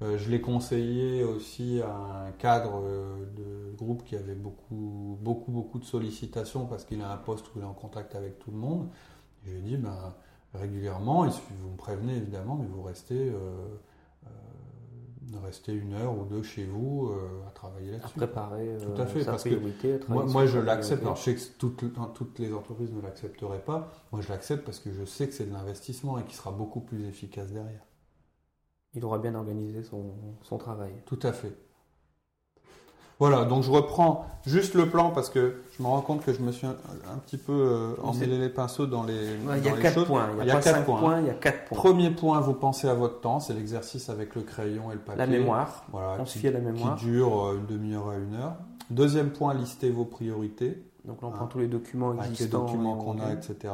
je 0.01 0.29
l'ai 0.29 0.41
conseillé 0.41 1.23
aussi 1.23 1.81
à 1.81 2.25
un 2.25 2.31
cadre 2.31 2.83
de 3.37 3.75
groupe 3.77 4.03
qui 4.03 4.15
avait 4.15 4.35
beaucoup, 4.35 5.17
beaucoup, 5.21 5.51
beaucoup 5.51 5.79
de 5.79 5.85
sollicitations 5.85 6.65
parce 6.65 6.83
qu'il 6.83 7.01
a 7.01 7.11
un 7.11 7.17
poste 7.17 7.47
où 7.47 7.59
il 7.59 7.61
est 7.61 7.65
en 7.65 7.73
contact 7.73 8.15
avec 8.15 8.39
tout 8.39 8.51
le 8.51 8.57
monde. 8.57 8.89
je 9.45 9.51
lui 9.51 9.59
ai 9.59 9.61
dit, 9.61 9.77
ben, 9.77 10.13
régulièrement, 10.53 11.25
vous 11.25 11.69
me 11.69 11.77
prévenez 11.77 12.17
évidemment, 12.17 12.57
mais 12.59 12.67
vous 12.67 12.81
restez 12.81 13.31
rester 15.37 15.73
une 15.73 15.93
heure 15.93 16.17
ou 16.17 16.25
deux 16.25 16.43
chez 16.43 16.65
vous 16.65 17.09
euh, 17.09 17.47
à 17.47 17.51
travailler 17.51 17.91
là-dessus. 17.91 18.07
À 18.07 18.27
préparer 18.27 18.69
euh, 18.69 18.79
Tout 18.79 19.01
à 19.01 19.05
fait, 19.05 19.25
parce 19.25 19.43
que 19.43 20.09
moi, 20.09 20.25
moi 20.25 20.45
je 20.45 20.59
l'accepte. 20.59 21.03
je 21.15 21.21
sais 21.21 21.35
que 21.35 21.41
toutes, 21.57 21.83
toutes 22.13 22.39
les 22.39 22.53
entreprises 22.53 22.91
ne 22.91 23.01
l'accepteraient 23.01 23.63
pas. 23.63 23.91
Moi, 24.11 24.21
je 24.21 24.29
l'accepte 24.29 24.65
parce 24.65 24.79
que 24.79 24.91
je 24.91 25.05
sais 25.05 25.27
que 25.27 25.33
c'est 25.33 25.45
de 25.45 25.53
l'investissement 25.53 26.19
et 26.19 26.23
qu'il 26.23 26.35
sera 26.35 26.51
beaucoup 26.51 26.81
plus 26.81 27.05
efficace 27.07 27.51
derrière. 27.51 27.85
Il 28.93 29.05
aura 29.05 29.19
bien 29.19 29.35
organisé 29.35 29.83
son, 29.83 30.13
son 30.41 30.57
travail. 30.57 30.91
Tout 31.05 31.19
à 31.23 31.31
fait. 31.31 31.55
Voilà, 33.21 33.45
donc 33.45 33.61
je 33.61 33.69
reprends 33.69 34.25
juste 34.47 34.73
le 34.73 34.89
plan 34.89 35.11
parce 35.11 35.29
que 35.29 35.57
je 35.77 35.83
me 35.83 35.87
rends 35.87 36.01
compte 36.01 36.25
que 36.25 36.33
je 36.33 36.41
me 36.41 36.51
suis 36.51 36.65
un, 36.65 36.73
petit 37.23 37.37
peu 37.37 37.53
euh, 37.53 37.93
emmêlé 38.01 38.39
les 38.39 38.49
pinceaux 38.49 38.87
dans 38.87 39.03
les, 39.03 39.13
il 39.57 39.63
y 39.63 39.69
a 39.69 39.73
quatre 39.73 40.05
Points. 40.05 40.27
Il 40.41 40.47
y 40.47 40.49
a, 40.49 40.59
quatre 40.59 40.83
points. 40.85 41.19
Il 41.19 41.27
y 41.27 41.29
a 41.29 41.33
quatre 41.35 41.65
points. 41.65 41.77
Premier 41.77 42.09
point, 42.09 42.41
vous 42.41 42.55
pensez 42.55 42.87
à 42.87 42.95
votre 42.95 43.21
temps, 43.21 43.39
c'est 43.39 43.53
l'exercice 43.53 44.09
avec 44.09 44.33
le 44.33 44.41
crayon 44.41 44.89
et 44.89 44.95
le 44.95 44.99
papier. 45.01 45.19
La 45.19 45.27
mémoire. 45.27 45.83
Voilà, 45.91 46.17
on 46.19 46.25
se 46.25 46.39
fie 46.39 46.47
à 46.47 46.51
la 46.51 46.61
mémoire. 46.61 46.95
Qui 46.95 47.05
dure 47.05 47.45
euh, 47.45 47.57
une 47.59 47.67
demi-heure 47.67 48.09
à 48.09 48.15
une 48.15 48.33
heure. 48.33 48.55
Deuxième 48.89 49.29
point, 49.29 49.53
listez 49.53 49.91
vos 49.91 50.05
priorités. 50.05 50.83
Donc 51.05 51.21
là, 51.21 51.27
on 51.27 51.31
prend 51.31 51.45
tous 51.45 51.59
les 51.59 51.67
documents 51.67 52.15
existants. 52.15 52.57
Avec 52.57 52.69
les 52.69 52.73
documents 52.73 52.95
qu'on 52.95 53.19
a, 53.19 53.33
etc. 53.33 53.71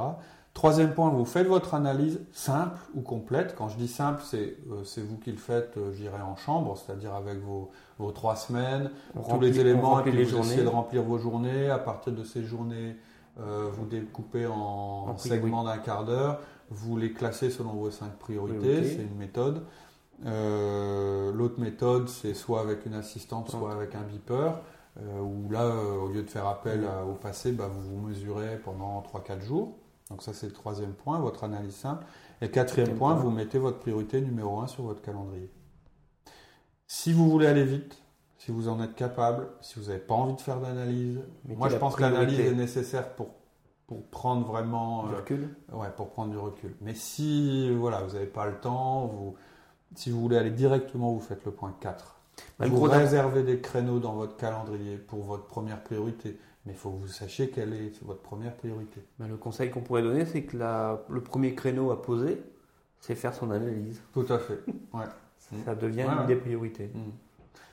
Troisième 0.57 0.95
point, 0.95 1.11
vous 1.11 1.23
faites 1.23 1.45
votre 1.45 1.75
analyse 1.75 2.19
simple 2.33 2.79
ou 2.95 3.01
complète. 3.01 3.53
Quand 3.55 3.69
je 3.69 3.77
dis 3.77 3.87
simple, 3.87 4.23
c'est 4.25 4.57
euh, 4.71 5.03
vous 5.07 5.17
qui 5.17 5.29
le 5.29 5.37
faites, 5.37 5.77
euh, 5.77 5.93
j'irai 5.93 6.19
en 6.19 6.35
chambre, 6.35 6.75
c'est-à-dire 6.75 7.13
avec 7.13 7.37
vos, 7.37 7.69
vos, 7.99 8.11
trois 8.11 8.35
semaines, 8.35 8.89
tous 9.29 9.39
les 9.39 9.59
éléments, 9.59 9.99
et 9.99 10.01
puis 10.09 10.23
vous 10.23 10.39
essayez 10.39 10.63
de 10.63 10.67
remplir 10.67 11.03
vos 11.03 11.19
journées. 11.19 11.69
À 11.69 11.77
partir 11.77 12.11
de 12.11 12.23
ces 12.23 12.43
journées, 12.43 12.95
euh, 13.39 13.69
vous 13.71 13.85
découpez 13.85 14.47
en, 14.47 15.15
segments 15.17 15.63
d'un 15.63 15.77
quart 15.77 16.05
d'heure, 16.05 16.39
vous 16.71 16.97
les 16.97 17.13
classez 17.13 17.51
selon 17.51 17.73
vos 17.73 17.91
cinq 17.91 18.17
priorités, 18.17 18.83
c'est 18.83 19.03
une 19.03 19.15
méthode. 19.15 19.61
L'autre 20.25 21.59
méthode, 21.59 22.09
c'est 22.09 22.33
soit 22.33 22.61
avec 22.61 22.87
une 22.87 22.95
assistante, 22.95 23.51
soit 23.51 23.71
avec 23.71 23.93
un 23.93 24.01
beeper, 24.01 24.59
où 25.21 25.51
là, 25.51 25.71
au 26.03 26.07
lieu 26.07 26.23
de 26.23 26.29
faire 26.31 26.47
appel 26.47 26.83
au 27.07 27.13
passé, 27.13 27.51
bah, 27.51 27.69
vous 27.71 27.95
vous 27.95 28.07
mesurez 28.07 28.57
pendant 28.65 29.03
3-4 29.03 29.43
jours. 29.43 29.75
Donc 30.09 30.23
ça 30.23 30.33
c'est 30.33 30.47
le 30.47 30.53
troisième 30.53 30.93
point, 30.93 31.19
votre 31.19 31.43
analyse 31.43 31.75
simple. 31.75 32.05
Et 32.41 32.49
quatrième 32.49 32.95
point, 32.95 33.13
vous 33.15 33.29
mettez 33.29 33.57
votre 33.57 33.79
priorité 33.79 34.21
numéro 34.21 34.59
un 34.59 34.67
sur 34.67 34.83
votre 34.83 35.01
calendrier. 35.01 35.49
Si 36.85 37.11
vous 37.11 37.29
voulez 37.29 37.47
aller 37.47 37.65
vite, 37.65 38.01
si 38.37 38.51
vous 38.51 38.69
en 38.69 38.81
êtes 38.81 38.95
capable, 38.95 39.49
si 39.61 39.79
vous 39.79 39.87
n'avez 39.87 39.99
pas 39.99 40.13
envie 40.13 40.35
de 40.35 40.41
faire 40.41 40.59
d'analyse, 40.59 41.19
moi 41.45 41.67
je 41.69 41.75
pense 41.77 41.95
que 41.95 42.01
l'analyse 42.01 42.39
est 42.39 42.53
nécessaire 42.53 43.13
pour, 43.15 43.29
pour 43.87 44.05
prendre 44.07 44.47
vraiment 44.47 45.07
du 45.07 45.13
euh, 45.13 45.17
recul. 45.17 45.55
ouais, 45.73 45.89
pour 45.95 46.09
prendre 46.09 46.31
du 46.31 46.37
recul. 46.37 46.75
Mais 46.81 46.93
si 46.93 47.69
voilà, 47.75 48.01
vous 48.01 48.13
n'avez 48.13 48.27
pas 48.27 48.45
le 48.45 48.55
temps, 48.55 49.07
vous, 49.07 49.35
si 49.95 50.11
vous 50.11 50.21
voulez 50.21 50.37
aller 50.37 50.51
directement, 50.51 51.11
vous 51.11 51.19
faites 51.19 51.43
le 51.43 51.51
point 51.51 51.75
4. 51.81 52.15
Bah, 52.59 52.67
vous 52.67 52.81
réservez 52.83 53.43
des 53.43 53.59
créneaux 53.59 53.99
dans 53.99 54.13
votre 54.13 54.37
calendrier 54.37 54.97
pour 54.97 55.23
votre 55.23 55.45
première 55.45 55.83
priorité. 55.83 56.39
Mais 56.67 56.73
il 56.73 56.77
faut 56.77 56.91
que 56.91 56.97
vous 56.97 57.07
sachiez 57.07 57.49
quelle 57.49 57.73
est 57.73 58.03
votre 58.03 58.21
première 58.21 58.53
priorité. 58.53 59.01
Ben, 59.19 59.27
le 59.29 59.37
conseil 59.37 59.71
qu'on 59.71 59.79
pourrait 59.79 60.01
donner, 60.03 60.25
c'est 60.25 60.43
que 60.43 60.57
le 60.57 61.21
premier 61.21 61.55
créneau 61.55 61.91
à 61.91 62.01
poser, 62.01 62.41
c'est 62.99 63.15
faire 63.15 63.33
son 63.33 63.51
analyse. 63.51 64.01
Tout 64.13 64.25
à 64.29 64.37
fait. 64.37 64.59
Ouais. 64.93 65.05
Ça 65.63 65.75
devient 65.75 66.01
une 66.01 66.27
des 66.27 66.35
priorités 66.35 66.87
mm. 66.93 67.11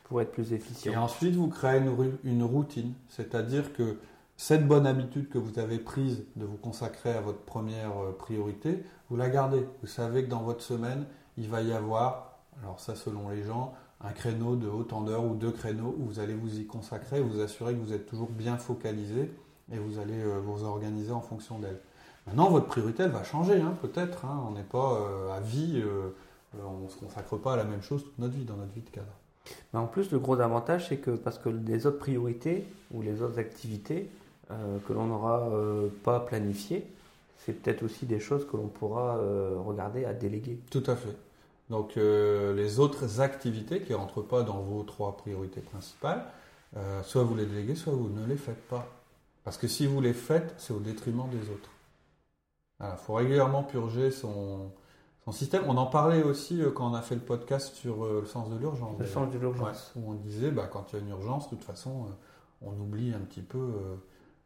pour 0.04 0.22
être 0.22 0.30
plus 0.30 0.52
efficient. 0.52 0.92
Et 0.92 0.96
ensuite, 0.96 1.35
vous 1.35 1.48
créez 1.48 1.80
une, 2.22 2.44
routine, 2.44 2.92
c'est-à-dire 3.09 3.72
que 3.72 3.98
cette 4.37 4.64
bonne 4.64 4.87
habitude 4.87 5.28
que 5.28 5.38
vous 5.38 5.59
avez 5.59 5.78
prise 5.78 6.24
de 6.37 6.44
vous 6.44 6.57
consacrer 6.57 7.11
à 7.11 7.20
votre 7.20 7.40
première 7.40 7.98
euh, 7.98 8.12
priorité, 8.16 8.85
vous 9.11 9.16
la 9.16 9.28
gardez. 9.28 9.66
Vous 9.80 9.88
savez 9.88 10.24
que 10.24 10.30
dans 10.30 10.42
votre 10.42 10.62
semaine, 10.62 11.04
il 11.37 11.48
va 11.48 11.62
y 11.62 11.72
avoir, 11.72 12.38
alors 12.62 12.78
ça 12.78 12.94
selon 12.94 13.28
les 13.30 13.42
gens, 13.42 13.74
un 14.00 14.12
créneau 14.12 14.57
de 14.57 14.68
haute 14.68 14.90
d'heure 15.04 15.24
ou 15.24 15.35
deux 15.35 15.50
créneaux 15.50 15.94
où 15.98 16.07
vous 16.07 16.20
allez 16.20 16.35
vous 16.35 16.59
y 16.59 16.66
consacrer, 16.66 17.20
vous 17.20 17.40
assurer 17.40 17.74
que 17.74 17.78
vous 17.78 17.92
êtes 17.92 18.07
toujours 18.07 18.28
bien 18.28 18.57
focalisé 18.57 19.30
et 19.72 19.78
vous 19.78 19.98
allez 19.98 20.20
euh, 20.20 20.38
vous 20.44 20.64
organiser 20.64 21.12
en 21.12 21.20
fonction 21.20 21.59
d'elle. 21.59 21.80
Maintenant, 22.26 22.50
votre 22.50 22.66
priorité, 22.66 23.02
elle 23.02 23.11
va 23.11 23.24
changer, 23.24 23.61
hein, 23.61 23.76
peut-être. 23.83 24.24
Hein. 24.24 24.44
on 24.48 24.52
n'est 24.52 24.62
pas 24.62 25.00
euh, 25.00 25.37
à 25.37 25.40
vie, 25.40 25.83
euh, 25.85 26.11
on 26.64 26.85
ne 26.85 26.88
se 26.88 26.96
consacre 26.96 27.37
pas 27.37 27.54
à 27.54 27.57
la 27.57 27.64
même 27.64 27.83
chose 27.83 28.04
toute 28.04 28.18
notre 28.18 28.35
vie, 28.35 28.44
dans 28.44 28.57
notre 28.57 28.72
vie 28.72 28.83
de 28.83 28.90
cadre. 28.90 29.12
Mais 29.72 29.78
en 29.78 29.87
plus, 29.87 30.11
le 30.11 30.18
gros 30.18 30.40
avantage, 30.40 30.88
c'est 30.88 30.98
que 30.98 31.11
parce 31.11 31.38
que 31.38 31.50
les 31.50 31.87
autres 31.87 31.98
priorités 31.98 32.66
ou 32.92 33.02
les 33.02 33.20
autres 33.20 33.38
activités 33.38 34.09
que 34.48 34.92
l'on 34.92 35.07
n'aura 35.07 35.50
pas 36.02 36.20
planifiées, 36.20 36.87
c'est 37.38 37.52
peut-être 37.52 37.83
aussi 37.83 38.07
des 38.07 38.20
choses 38.20 38.46
que 38.46 38.57
l'on 38.57 38.68
pourra 38.68 39.18
regarder 39.66 40.07
à 40.07 40.14
déléguer. 40.14 40.59
Tout 40.70 40.83
à 40.87 40.96
fait. 40.96 41.14
Donc 41.70 41.96
euh, 41.96 42.55
les 42.55 42.79
autres 42.79 43.20
activités 43.20 43.81
qui 43.81 43.92
ne 43.92 43.96
rentrent 43.96 44.22
pas 44.22 44.42
dans 44.42 44.61
vos 44.61 44.83
trois 44.83 45.16
priorités 45.16 45.61
principales, 45.61 46.24
euh, 46.77 47.03
soit 47.03 47.22
vous 47.22 47.35
les 47.35 47.46
déléguez, 47.46 47.74
soit 47.74 47.92
vous 47.92 48.09
ne 48.09 48.27
les 48.27 48.37
faites 48.37 48.68
pas. 48.68 48.87
Parce 49.44 49.57
que 49.57 49.68
si 49.68 49.87
vous 49.87 50.00
les 50.00 50.12
faites, 50.12 50.55
c'est 50.59 50.72
au 50.72 50.81
détriment 50.81 51.29
des 51.31 51.50
autres. 51.50 51.70
Il 52.81 52.96
faut 52.98 53.14
régulièrement 53.14 53.62
purger 53.62 54.11
son, 54.11 54.72
son 55.24 55.33
système. 55.33 55.64
On 55.68 55.77
en 55.77 55.87
parlait 55.87 56.22
aussi 56.22 56.62
quand 56.74 56.90
on 56.90 56.94
a 56.94 57.03
fait 57.03 57.14
le 57.14 57.20
podcast 57.20 57.74
sur 57.74 58.05
le 58.05 58.27
sens 58.27 58.50
de 58.50 58.57
l'urgence. 58.57 58.98
Le 58.98 59.07
sens 59.07 59.33
de 59.33 59.38
l'urgence. 59.38 59.92
où 59.96 60.11
on 60.11 60.14
disait, 60.14 60.50
bah, 60.50 60.68
quand 60.70 60.92
il 60.92 60.96
y 60.96 60.98
a 60.98 61.03
une 61.03 61.11
urgence, 61.11 61.44
de 61.44 61.57
toute 61.57 61.64
façon, 61.64 62.07
on 62.62 62.72
oublie 62.72 63.14
un 63.14 63.20
petit 63.20 63.42
peu 63.42 63.70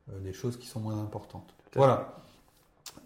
des 0.08 0.32
choses 0.32 0.56
qui 0.56 0.66
sont 0.66 0.80
moins 0.80 1.00
importantes. 1.00 1.54
Voilà. 1.74 2.16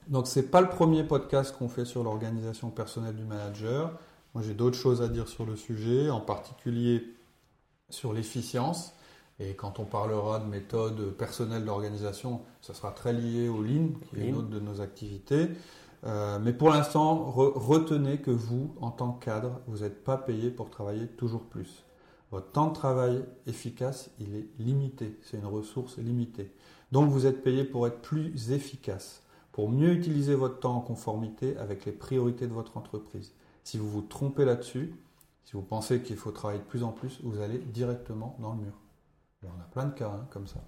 Donc 0.08 0.26
c'est 0.26 0.50
pas 0.50 0.60
le 0.60 0.68
premier 0.68 1.04
podcast 1.04 1.54
qu'on 1.56 1.68
fait 1.68 1.84
sur 1.84 2.02
l'organisation 2.02 2.70
personnelle 2.70 3.16
du 3.16 3.24
manager. 3.24 3.92
Moi 4.34 4.42
j'ai 4.42 4.54
d'autres 4.54 4.76
choses 4.76 5.02
à 5.02 5.08
dire 5.08 5.28
sur 5.28 5.46
le 5.46 5.56
sujet, 5.56 6.10
en 6.10 6.20
particulier 6.20 7.04
sur 7.88 8.12
l'efficience. 8.12 8.94
Et 9.40 9.54
quand 9.54 9.78
on 9.78 9.84
parlera 9.84 10.38
de 10.38 10.46
méthode 10.46 11.16
personnelle 11.16 11.64
d'organisation, 11.64 12.42
ça 12.60 12.74
sera 12.74 12.92
très 12.92 13.12
lié 13.12 13.48
au 13.48 13.62
Lean, 13.62 13.88
qui 14.10 14.20
est 14.20 14.28
une 14.28 14.36
autre 14.36 14.48
de 14.50 14.60
nos 14.60 14.80
activités. 14.80 15.48
Euh, 16.04 16.38
mais 16.40 16.52
pour 16.52 16.70
l'instant, 16.70 17.24
retenez 17.30 18.18
que 18.18 18.30
vous, 18.30 18.74
en 18.80 18.90
tant 18.90 19.12
que 19.12 19.24
cadre, 19.24 19.60
vous 19.66 19.78
n'êtes 19.78 20.04
pas 20.04 20.16
payé 20.16 20.50
pour 20.50 20.70
travailler 20.70 21.06
toujours 21.06 21.44
plus. 21.44 21.84
Votre 22.30 22.50
temps 22.50 22.68
de 22.68 22.74
travail 22.74 23.24
efficace, 23.46 24.10
il 24.18 24.34
est 24.34 24.48
limité. 24.58 25.18
C'est 25.22 25.38
une 25.38 25.46
ressource 25.46 25.98
limitée. 25.98 26.52
Donc 26.90 27.10
vous 27.10 27.26
êtes 27.26 27.42
payé 27.42 27.64
pour 27.64 27.86
être 27.86 28.00
plus 28.00 28.52
efficace 28.52 29.21
pour 29.52 29.70
mieux 29.70 29.92
utiliser 29.92 30.34
votre 30.34 30.58
temps 30.60 30.76
en 30.76 30.80
conformité 30.80 31.56
avec 31.58 31.84
les 31.84 31.92
priorités 31.92 32.46
de 32.46 32.52
votre 32.52 32.76
entreprise. 32.76 33.34
Si 33.64 33.78
vous 33.78 33.88
vous 33.88 34.00
trompez 34.00 34.44
là-dessus, 34.44 34.94
si 35.44 35.52
vous 35.52 35.62
pensez 35.62 36.00
qu'il 36.00 36.16
faut 36.16 36.30
travailler 36.30 36.60
de 36.60 36.64
plus 36.64 36.82
en 36.82 36.90
plus, 36.90 37.20
vous 37.22 37.40
allez 37.40 37.58
directement 37.58 38.36
dans 38.40 38.52
le 38.52 38.60
mur. 38.60 38.72
on 39.44 39.60
a 39.60 39.64
plein 39.70 39.84
de 39.84 39.94
cas 39.94 40.08
hein, 40.08 40.26
comme 40.30 40.46
ça. 40.46 40.60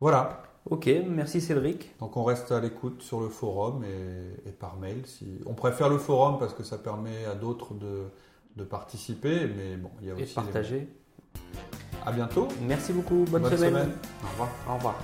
Voilà. 0.00 0.42
Ok, 0.68 0.90
merci 1.08 1.40
Cédric. 1.40 1.96
Donc 1.98 2.16
on 2.16 2.24
reste 2.24 2.50
à 2.50 2.60
l'écoute 2.60 3.02
sur 3.02 3.20
le 3.20 3.28
forum 3.28 3.84
et, 3.84 4.50
par 4.50 4.76
mail. 4.76 5.06
Si... 5.06 5.40
On 5.46 5.54
préfère 5.54 5.88
le 5.88 5.98
forum 5.98 6.38
parce 6.38 6.54
que 6.54 6.62
ça 6.62 6.78
permet 6.78 7.24
à 7.26 7.34
d'autres 7.34 7.74
de, 7.74 8.64
participer, 8.64 9.46
mais 9.46 9.76
bon, 9.76 9.90
il 10.00 10.08
y 10.08 10.10
a 10.10 10.14
aussi... 10.14 10.22
Et 10.24 10.34
partager. 10.34 10.88
À 12.04 12.12
bientôt. 12.12 12.48
Merci 12.62 12.92
beaucoup, 12.92 13.24
bonne, 13.30 13.42
bonne 13.42 13.56
semaine. 13.56 13.92
Au 14.24 14.30
revoir. 14.30 14.48
Au 14.68 14.74
revoir. 14.74 14.94